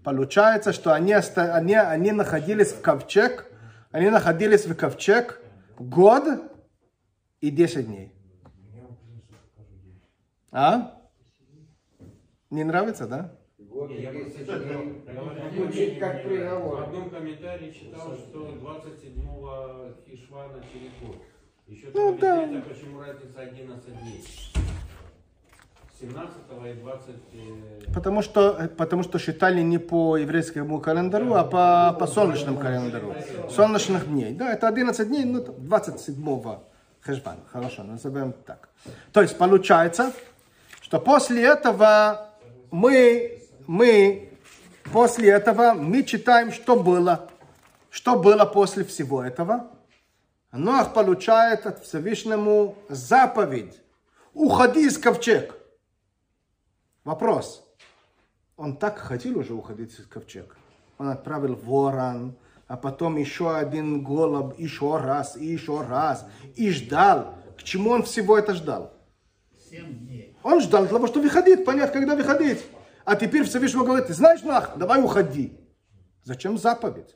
Получается, 0.03 0.72
что 0.74 0.93
они, 0.93 1.13
они, 1.13 1.76
они 1.76 2.11
находились 2.11 2.72
в 2.72 2.82
ковчег, 2.82 3.51
они 3.91 4.09
находились 4.09 4.65
в 4.65 4.76
ковчег 4.76 5.41
год 5.78 6.24
и 7.41 7.49
10 7.51 7.86
дней. 7.88 8.13
А? 10.51 10.93
Не 12.49 12.63
нравится, 12.63 13.05
да? 13.05 13.38
Год 13.57 13.91
и 13.91 14.01
Я 14.01 14.13
10 14.13 14.45
просто- 14.45 14.63
дней. 14.63 15.03
Я 15.13 15.22
вот 15.22 15.53
Звучит 15.53 15.99
как 15.99 16.24
В 16.26 16.84
одном 16.84 17.09
комментарии 17.09 17.72
читал, 17.72 18.15
что 18.15 18.47
27-го 18.47 19.93
Хишвана 20.07 20.63
через 20.72 20.91
год. 21.01 21.18
Еще 21.68 21.88
Ну, 21.93 22.18
да. 22.18 22.43
объясняется, 22.43 22.70
почему 22.70 22.99
разница 23.01 23.39
11 23.41 24.01
дней. 24.01 24.24
17 25.99 26.32
и 26.65 26.74
20... 26.82 27.09
э, 27.34 27.93
Потому 27.93 28.22
что, 28.22 28.70
потому 28.78 29.03
что 29.03 29.18
считали 29.20 29.61
не 29.61 29.80
по 29.80 30.15
еврейскому 30.15 30.80
календарю, 30.80 31.34
а 31.34 31.43
по, 31.43 31.97
по 31.99 32.07
солнечному 32.07 32.59
календарю. 32.59 33.15
Солнечных 33.49 34.07
дней. 34.07 34.34
Да, 34.34 34.53
это 34.53 34.68
11 34.68 35.07
дней, 35.07 35.26
ну, 35.26 35.41
27 35.41 36.15
Хешбана. 37.01 37.39
Хорошо, 37.51 37.84
назовем 37.84 38.34
так. 38.45 38.70
То 39.11 39.22
есть 39.22 39.38
получается, 39.38 40.13
что 40.82 40.99
после 40.99 41.43
этого 41.43 42.30
мы, 42.72 43.41
мы, 43.65 44.30
после 44.93 45.30
этого 45.32 45.74
мы 45.74 46.03
читаем, 46.03 46.51
что 46.51 46.76
было. 46.80 47.28
Что 47.89 48.20
было 48.20 48.45
после 48.45 48.84
всего 48.84 49.24
этого? 49.24 49.68
Ноах 50.52 50.93
получает 50.93 51.66
от 51.66 51.84
Всевышнему 51.84 52.78
заповедь. 52.89 53.82
Уходи 54.34 54.86
из 54.86 54.98
ковчег. 54.98 55.56
Вопрос. 57.04 57.66
Он 58.56 58.78
так 58.78 58.98
хотел 58.98 59.38
уже 59.38 59.54
уходить 59.54 59.98
из 60.00 60.06
ковчег. 60.06 60.58
Он 60.98 61.10
отправил 61.10 61.56
ворон, 61.56 62.36
а 62.68 62.78
потом 62.78 63.18
еще 63.18 63.56
один 63.56 64.04
голубь, 64.04 64.60
еще 64.60 64.98
раз, 64.98 65.38
и 65.38 65.45
еще 65.45 65.82
раз. 65.82 66.26
И 66.56 66.72
ждал. 66.72 67.36
К 67.58 67.64
чему 67.64 67.91
он 67.91 68.04
всего 68.04 68.38
это 68.38 68.54
ждал? 68.54 68.93
Он 70.43 70.62
ждал 70.62 70.84
для 70.84 70.91
того, 70.91 71.08
чтобы 71.08 71.26
выходить, 71.26 71.66
понять, 71.66 71.91
когда 71.91 72.16
выходить. 72.16 72.66
А 73.04 73.16
теперь 73.16 73.43
Всевышний 73.43 73.80
говорит, 73.80 74.08
ты 74.08 74.14
знаешь, 74.14 74.43
Нах, 74.43 74.78
давай 74.78 75.02
уходи. 75.04 75.60
Зачем 76.24 76.58
заповедь? 76.58 77.16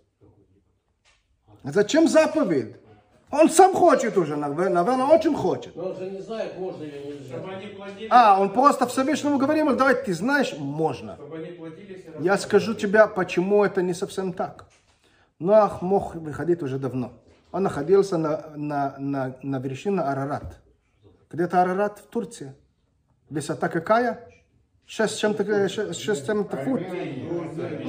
Зачем 1.64 2.08
заповедь? 2.08 2.81
Он 3.32 3.50
сам 3.50 3.74
хочет 3.74 4.18
уже, 4.18 4.36
навер- 4.36 4.70
наверное, 4.70 5.06
очень 5.06 5.34
хочет. 5.36 5.76
Но 5.76 5.86
он 5.90 5.96
же 5.96 6.10
не 6.10 6.20
знает, 6.22 6.58
можно 6.60 6.84
или 6.84 6.98
нельзя. 7.08 7.38
Чтобы 7.38 7.54
они 7.54 7.68
платили, 7.68 8.08
А, 8.10 8.40
он 8.42 8.50
просто 8.52 8.86
Всевышнему 8.88 9.38
говорил, 9.38 9.76
давай, 9.76 9.96
ты 9.96 10.14
знаешь, 10.14 10.54
можно. 10.58 11.16
чтобы 11.16 11.38
они 11.38 11.52
платили. 11.52 12.06
Я 12.20 12.38
скажу 12.38 12.74
тебе, 12.74 13.08
почему 13.08 13.64
это 13.64 13.82
не 13.82 13.94
совсем 13.94 14.34
так. 14.34 14.66
Ноах 15.40 15.82
мог 15.82 16.16
выходить 16.16 16.62
уже 16.62 16.78
давно. 16.78 17.14
Он 17.54 17.64
находился 17.64 18.18
на, 18.18 18.44
на, 18.56 18.96
на, 19.00 19.36
на 19.42 19.60
вершине 19.60 20.02
Арарат. 20.02 20.60
Где-то 21.32 21.62
Арарат 21.62 22.00
в 22.00 22.08
Турции. 22.08 22.54
Высота 23.30 23.70
какая? 23.70 24.28
Шесть 24.86 25.20
чем-то, 25.20 25.44
э, 25.44 25.70
шесть 25.70 26.02
шесть 26.02 26.24
с 26.24 26.26
чем-то 26.26 26.58
фут. 26.58 26.82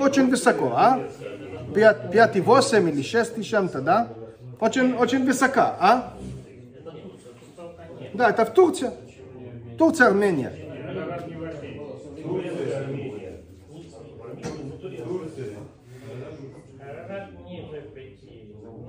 Очень 0.00 0.30
высоко, 0.30 0.72
а? 0.76 1.00
Пять, 1.74 2.12
пять 2.12 2.36
и 2.36 2.40
восемь 2.40 2.88
или 2.88 3.02
шесть 3.02 3.36
и 3.38 3.42
чем-то, 3.42 3.80
да? 3.80 4.08
Очень, 4.62 4.94
очень 4.94 5.24
высока, 5.24 5.76
а? 5.80 6.14
Да, 8.14 8.30
это 8.30 8.44
в 8.44 8.54
Турции. 8.54 8.90
Турция, 9.76 10.06
Армения. 10.06 10.52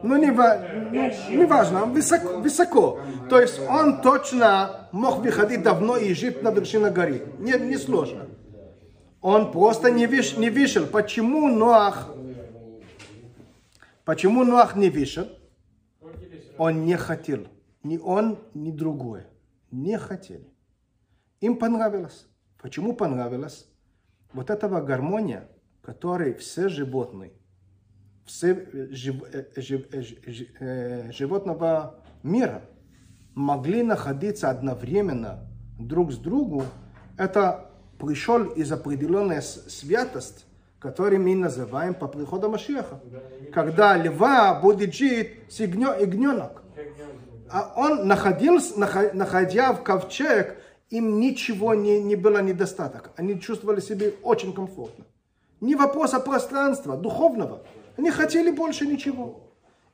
Ну, 0.03 0.17
не, 0.17 0.30
ну, 0.30 1.38
не 1.38 1.45
важно, 1.47 1.86
высоко, 1.86 2.38
высоко. 2.38 2.99
То 3.28 3.41
есть 3.41 3.59
он 3.67 3.99
точно 4.03 4.89
мог 4.91 5.24
выходить 5.24 5.63
давно 5.63 5.97
и 5.97 6.13
жить 6.13 6.43
на 6.43 6.51
вершине 6.51 6.91
горы. 6.91 7.24
Не, 7.39 7.53
не 7.53 7.78
сложно. 7.78 8.28
Он 9.21 9.51
просто 9.51 9.89
не, 9.89 10.05
виш, 10.05 10.38
не 10.38 10.51
вышел. 10.51 10.86
Почему 10.86 11.47
Ноах, 11.47 12.09
почему 14.05 14.43
Ноах 14.43 14.76
не 14.76 14.91
вышел? 14.91 15.28
Он 16.64 16.86
не 16.86 16.95
хотел. 16.97 17.47
Ни 17.84 17.97
он, 17.97 18.39
ни 18.53 18.72
другой. 18.72 19.24
Не 19.72 19.97
хотели. 19.97 20.47
Им 21.41 21.57
понравилось. 21.57 22.28
Почему 22.61 22.95
понравилось? 22.95 23.68
Вот 24.32 24.49
этого 24.49 24.80
гармония, 24.80 25.49
которой 25.82 26.34
все 26.34 26.70
животные 26.70 27.34
все 28.26 28.53
э, 28.53 28.88
жив- 28.91 29.24
э, 29.34 29.61
жив- 29.61 29.88
э, 29.91 30.01
жи- 30.01 30.22
жи- 30.26 30.47
э, 30.61 31.11
животного 31.11 31.99
мира 32.24 32.61
могли 33.36 33.84
находиться 33.84 34.49
одновременно 34.49 35.45
друг 35.78 36.14
с 36.14 36.18
другом, 36.18 36.64
это 37.18 37.70
пришел 37.99 38.45
из 38.45 38.72
определенной 38.72 39.41
с- 39.41 39.70
которую 40.84 41.21
мы 41.21 41.34
называем 41.34 41.93
по 41.93 42.09
приходу 42.09 42.49
Машеха. 42.49 42.99
Когда 43.53 43.95
льва 43.95 44.53
будет 44.55 44.93
жить 44.93 45.29
с 45.49 45.61
ягненок. 45.61 46.61
А 47.49 47.71
он 47.77 48.05
находился, 48.05 48.77
нахо- 48.77 49.13
находя 49.13 49.71
в 49.71 49.81
ковчег, 49.81 50.57
им 50.89 51.21
ничего 51.21 51.73
не, 51.73 52.01
не 52.01 52.17
было 52.17 52.41
недостаток. 52.41 53.11
Они 53.15 53.39
чувствовали 53.39 53.79
себя 53.79 54.07
очень 54.23 54.53
комфортно. 54.53 55.05
Не 55.61 55.75
вопрос 55.75 56.13
а 56.13 56.19
пространства, 56.19 56.97
духовного. 56.97 57.63
Они 57.95 58.11
хотели 58.11 58.51
больше 58.51 58.86
ничего. 58.86 59.39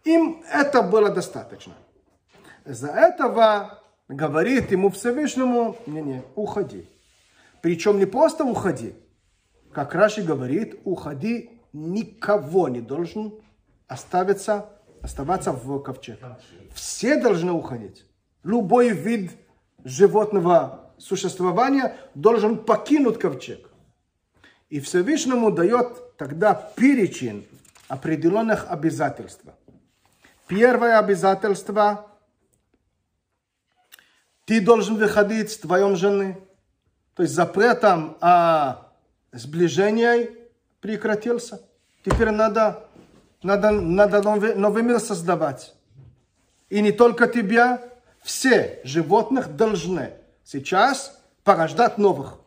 Им 0.05 0.41
это 0.51 0.81
было 0.81 1.09
достаточно. 1.09 1.73
За 2.65 2.87
этого 2.87 3.79
говорит 4.07 4.71
ему 4.71 4.89
Всевышнему, 4.89 5.75
не-не, 5.85 6.23
уходи. 6.35 6.87
Причем 7.61 7.99
не 7.99 8.05
просто 8.07 8.43
уходи, 8.43 8.95
как 9.71 9.93
Раши 9.93 10.21
говорит, 10.21 10.79
уходи, 10.83 11.61
никого 11.73 12.69
не 12.69 12.81
должен 12.81 13.33
оставиться, 13.87 14.69
оставаться 15.01 15.51
в 15.51 15.79
ковчег. 15.81 16.19
Все 16.73 17.21
должны 17.21 17.51
уходить. 17.51 18.05
Любой 18.43 18.89
вид 18.89 19.31
животного 19.83 20.93
существования 20.97 21.95
должен 22.15 22.57
покинуть 22.57 23.19
ковчег. 23.19 23.69
И 24.69 24.79
Всевышнему 24.79 25.51
дает 25.51 26.15
тогда 26.17 26.53
перечень 26.53 27.47
определенных 27.87 28.69
обязательств. 28.69 29.43
Первое 30.47 30.99
обязательство 30.99 32.07
ты 34.45 34.61
должен 34.61 34.95
выходить 34.95 35.51
с 35.51 35.57
твоей 35.57 35.95
жены. 35.95 36.37
То 37.15 37.23
есть 37.23 37.35
запретом 37.35 38.17
о 38.21 38.88
сближении 39.31 40.29
прекратился. 40.81 41.61
Теперь 42.03 42.31
надо, 42.31 42.87
надо, 43.43 43.71
надо 43.71 44.21
новый, 44.21 44.55
новый 44.55 44.83
мир 44.83 44.99
создавать. 44.99 45.75
И 46.69 46.81
не 46.81 46.91
только 46.91 47.27
тебя, 47.27 47.81
все 48.21 48.79
животных 48.83 49.55
должны 49.55 50.13
сейчас 50.43 51.19
порождать 51.43 51.97
новых. 51.97 52.39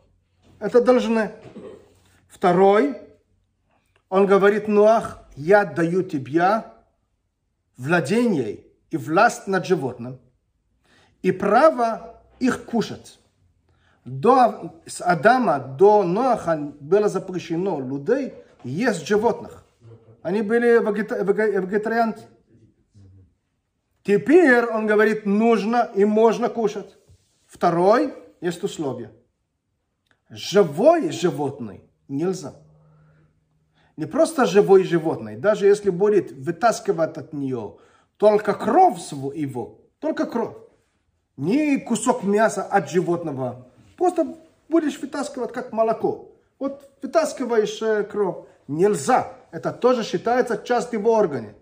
Это 0.59 0.81
должны. 0.81 1.31
Второй, 2.27 2.97
он 4.09 4.25
говорит, 4.25 4.67
Нуах, 4.67 5.19
я 5.35 5.65
даю 5.65 6.03
тебе 6.03 6.63
владение 7.77 8.63
и 8.91 8.97
власть 8.97 9.47
над 9.47 9.65
животным, 9.65 10.19
и 11.21 11.31
право 11.31 12.21
их 12.39 12.65
кушать. 12.65 13.19
До, 14.05 14.81
с 14.85 15.01
Адама 15.01 15.59
до 15.59 16.03
Ноаха 16.03 16.73
было 16.79 17.07
запрещено 17.07 17.79
людей 17.79 18.33
есть 18.63 19.07
животных. 19.07 19.63
Они 20.21 20.41
были 20.41 20.79
вегета- 20.79 21.23
вегетарианцы. 21.23 22.23
Теперь 24.03 24.65
он 24.65 24.87
говорит, 24.87 25.25
нужно 25.25 25.89
и 25.95 26.03
можно 26.03 26.49
кушать. 26.49 26.97
Второй 27.45 28.13
есть 28.41 28.63
условие. 28.63 29.11
Живой 30.29 31.11
животный 31.11 31.83
нельзя. 32.07 32.55
Не 33.95 34.05
просто 34.05 34.45
живой 34.45 34.83
животный, 34.83 35.37
даже 35.37 35.67
если 35.67 35.91
будет 35.91 36.31
вытаскивать 36.31 37.17
от 37.17 37.31
нее 37.31 37.77
только 38.17 38.53
кровь 38.53 38.99
его, 39.35 39.81
только 39.99 40.25
кровь. 40.25 40.57
Не 41.37 41.77
кусок 41.77 42.23
мяса 42.23 42.63
от 42.63 42.89
животного. 42.89 43.69
Просто 43.97 44.37
будешь 44.69 44.99
вытаскивать 44.99 45.51
как 45.51 45.71
молоко. 45.71 46.31
Вот 46.59 46.89
вытаскиваешь 47.01 47.81
э, 47.81 48.03
кровь. 48.03 48.45
Нельзя. 48.67 49.33
Это 49.51 49.71
тоже 49.71 50.03
считается 50.03 50.57
часть 50.57 50.93
его 50.93 51.13
органа. 51.13 51.53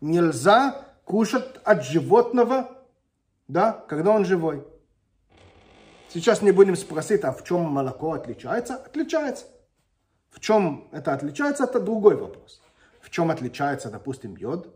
Нельзя 0.00 0.84
кушать 1.04 1.56
от 1.64 1.84
животного, 1.84 2.70
да, 3.48 3.72
когда 3.88 4.10
он 4.10 4.24
живой. 4.24 4.64
Сейчас 6.08 6.42
не 6.42 6.52
будем 6.52 6.76
спросить, 6.76 7.24
а 7.24 7.32
в 7.32 7.44
чем 7.44 7.62
молоко 7.62 8.12
отличается? 8.12 8.76
Отличается. 8.76 9.46
В 10.30 10.40
чем 10.40 10.88
это 10.92 11.12
отличается, 11.12 11.64
это 11.64 11.80
другой 11.80 12.16
вопрос. 12.16 12.62
В 13.00 13.10
чем 13.10 13.30
отличается, 13.30 13.90
допустим, 13.90 14.36
йод? 14.36 14.74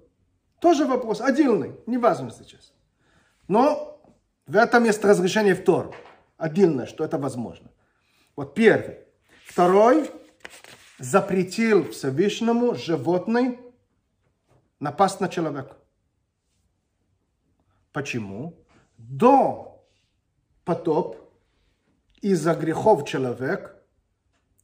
Тоже 0.60 0.86
вопрос 0.86 1.20
отдельный, 1.20 1.76
не 1.86 1.98
важно 1.98 2.30
сейчас. 2.30 2.72
Но 3.48 4.00
в 4.46 4.56
этом 4.56 4.84
есть 4.84 5.04
разрешение 5.04 5.54
в 5.54 5.64
Тору. 5.64 5.94
Отдельно, 6.36 6.86
что 6.86 7.04
это 7.04 7.18
возможно. 7.18 7.70
Вот 8.36 8.54
первый. 8.54 8.98
Второй. 9.46 10.10
Запретил 10.98 11.90
Всевышнему 11.90 12.74
животный 12.76 13.58
напасть 14.78 15.20
на 15.20 15.28
человека. 15.28 15.76
Почему? 17.92 18.54
До 18.96 19.84
потоп 20.64 21.16
из-за 22.20 22.54
грехов 22.54 23.06
человек 23.06 23.76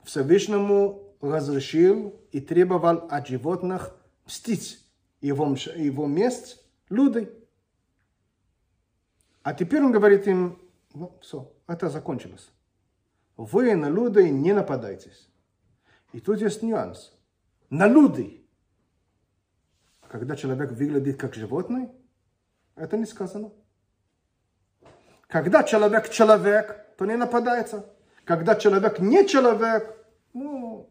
Всевышнему 0.04 1.14
разрешил 1.20 2.18
и 2.32 2.40
требовал 2.40 3.06
от 3.10 3.28
животных 3.28 3.94
мстить 4.24 4.78
его, 5.20 5.54
его 5.76 6.06
месть 6.06 6.62
люди. 6.88 7.30
А 9.42 9.54
теперь 9.54 9.82
он 9.82 9.92
говорит 9.92 10.26
им, 10.26 10.58
ну 10.94 11.18
все, 11.20 11.52
это 11.70 11.88
закончилось. 11.88 12.50
Вы 13.36 13.76
на 13.76 13.88
людей 13.88 14.30
не 14.30 14.52
нападайтесь. 14.52 15.28
И 16.12 16.20
тут 16.20 16.40
есть 16.40 16.62
нюанс. 16.62 17.12
На 17.70 17.86
людей. 17.86 18.44
Когда 20.08 20.34
человек 20.34 20.72
выглядит 20.72 21.16
как 21.16 21.34
животное, 21.34 21.92
это 22.74 22.96
не 22.96 23.06
сказано. 23.06 23.52
Когда 25.28 25.62
человек 25.62 26.10
человек, 26.10 26.86
то 26.98 27.06
не 27.06 27.16
нападается. 27.16 27.86
Когда 28.24 28.56
человек 28.56 28.98
не 28.98 29.24
человек, 29.28 29.96
ну, 30.32 30.90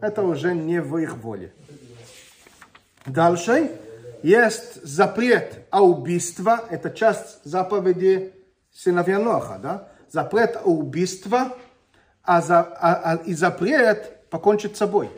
это 0.00 0.22
уже 0.22 0.54
не 0.54 0.80
в 0.80 0.96
их 0.98 1.16
воле. 1.16 1.52
Дальше 3.04 3.72
есть 4.22 4.80
запрет 4.84 5.66
о 5.70 5.82
убийстве. 5.82 6.52
Это 6.70 6.90
часть 6.90 7.44
заповеди 7.44 8.32
сыновья 8.70 9.18
Ноха, 9.18 9.58
да? 9.58 9.93
запрет 10.14 10.60
убийства 10.64 11.56
а 12.22 12.40
за, 12.40 12.60
а, 12.60 13.12
а, 13.12 13.16
и 13.26 13.34
запрет 13.34 14.30
покончить 14.30 14.76
с 14.76 14.78
собой. 14.78 15.10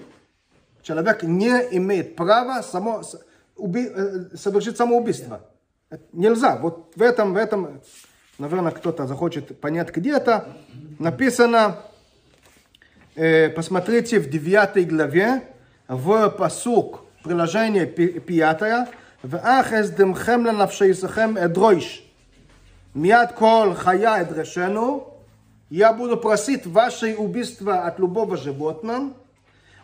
Человек 0.82 1.22
не 1.22 1.50
имеет 1.72 2.16
права 2.16 2.62
само, 2.62 3.02
уби, 3.56 3.90
э, 3.94 4.36
совершить 4.36 4.76
самоубийство. 4.76 5.42
Нельзя. 6.12 6.56
Вот 6.56 6.92
в 6.96 7.02
этом, 7.02 7.34
в 7.34 7.36
этом, 7.36 7.82
наверное, 8.38 8.72
кто-то 8.72 9.06
захочет 9.06 9.60
понять 9.60 9.94
где-то. 9.94 10.56
Написано, 10.98 11.76
э, 13.14 13.50
посмотрите 13.50 14.18
в 14.18 14.30
9 14.30 14.88
главе, 14.88 15.42
в 15.88 16.30
посук, 16.30 17.04
приложение 17.22 17.86
5, 17.86 18.88
«Ваах 19.22 19.72
эздемхем 19.72 20.46
ланавшейсахем 20.46 21.36
эдройш». 21.36 22.05
Миад 22.96 23.34
кол 23.34 23.74
хая 23.74 24.22
эдрешену. 24.22 25.12
Я 25.68 25.92
буду 25.92 26.16
просить 26.16 26.66
ваше 26.66 27.14
убийство 27.14 27.86
от 27.86 27.98
любого 27.98 28.38
животного. 28.38 29.12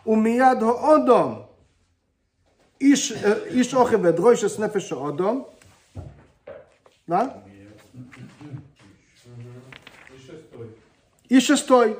У 0.03 0.15
миад 0.15 0.63
одом. 0.63 1.47
Иш, 2.79 3.11
иш 3.11 3.71
охе, 3.75 3.97
дройше 3.97 4.49
с 4.49 4.57
нефеша 4.57 4.95
одом. 4.95 5.47
Да? 7.05 7.43
И 11.29 11.39
шестой. 11.39 11.99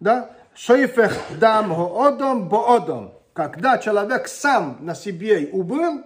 Да? 0.00 0.32
Шоифех 0.56 1.16
дам 1.38 1.72
одом 1.72 2.48
бо 2.48 2.74
одом. 2.74 3.14
Когда 3.32 3.78
человек 3.78 4.26
сам 4.26 4.78
на 4.80 4.96
себе 4.96 5.48
убыл, 5.52 6.02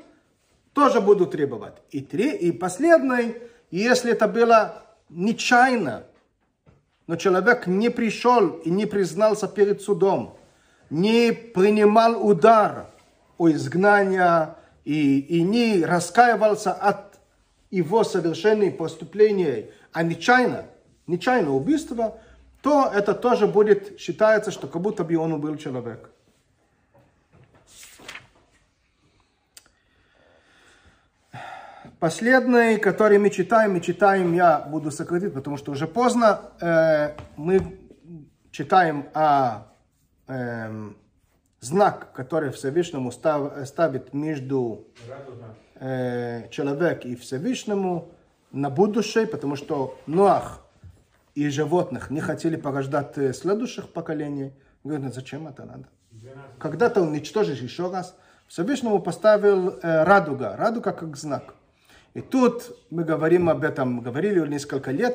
тоже 0.75 1.01
буду 1.01 1.25
требовать. 1.25 1.77
И, 1.91 2.03
три, 2.03 2.37
и 2.37 2.53
последний– 2.53 3.37
если 3.71 4.13
это 4.13 4.29
было 4.29 4.83
нечаянно, 5.09 6.05
но 7.07 7.17
человек 7.17 7.67
не 7.67 7.89
пришел 7.89 8.49
и 8.49 8.71
не 8.71 8.87
признался 8.87 9.49
перед 9.49 9.81
судом, 9.83 10.37
не 10.91 11.33
принимал 11.33 12.27
удар 12.27 12.87
о 13.39 13.51
изгнания 13.51 14.57
и, 14.85 15.21
и 15.21 15.43
не 15.43 15.85
раскаивался 15.85 16.73
от 16.73 17.19
его 17.71 18.05
совершенных 18.05 18.77
поступлений, 18.77 19.71
а 19.93 20.03
нечаянно, 20.03 20.67
нечаянно 21.07 21.55
убийство, 21.55 22.19
то 22.63 22.91
это 22.93 23.15
тоже 23.15 23.47
будет 23.47 24.01
считается, 24.01 24.51
что 24.51 24.67
как 24.67 24.83
будто 24.83 25.05
бы 25.05 25.17
он 25.17 25.33
убил 25.33 25.57
человека. 25.57 26.11
Последний, 31.99 32.77
который 32.77 33.19
мы 33.19 33.31
читаем, 33.31 33.73
мы 33.73 33.81
читаем, 33.81 34.35
я 34.35 34.59
буду 34.59 34.91
сократить, 34.91 35.33
потому 35.33 35.57
что 35.57 35.73
уже 35.73 35.87
поздно. 35.87 36.41
Э, 36.61 37.13
мы 37.37 37.79
читаем 38.51 39.07
о 39.15 39.63
эм, 40.27 40.97
знак, 41.61 42.13
который 42.13 42.51
Всевышнему 42.51 43.11
став- 43.13 43.67
ставит 43.67 44.13
между 44.13 44.85
э, 45.81 46.49
человек 46.51 47.07
и 47.07 47.17
Всевышнему 47.17 48.11
на 48.53 48.69
будущее, 48.69 49.27
потому 49.27 49.57
что 49.57 49.99
Ноах 50.07 50.63
и 51.35 51.49
животных 51.49 52.11
не 52.11 52.21
хотели 52.21 52.57
порождать 52.57 53.17
э, 53.17 53.33
следующих 53.33 53.89
поколений. 53.91 54.53
Говорят, 54.85 55.05
«Ну, 55.07 55.13
зачем 55.13 55.49
это 55.49 55.65
надо? 55.65 55.87
12. 56.11 56.59
Когда-то 56.59 57.01
уничтожишь 57.01 57.61
еще 57.61 57.91
раз. 57.91 58.15
Всевышнему 58.49 59.01
поставил 59.01 59.71
э, 59.71 60.05
радуга, 60.05 60.57
радуга 60.57 60.93
как 60.93 61.17
знак. 61.17 61.55
И 62.17 62.23
тут 62.23 62.75
мы 62.89 63.05
говорим 63.05 63.51
об 63.51 63.63
этом, 63.63 64.01
говорили 64.01 64.41
несколько 64.49 64.91
лет, 64.91 65.05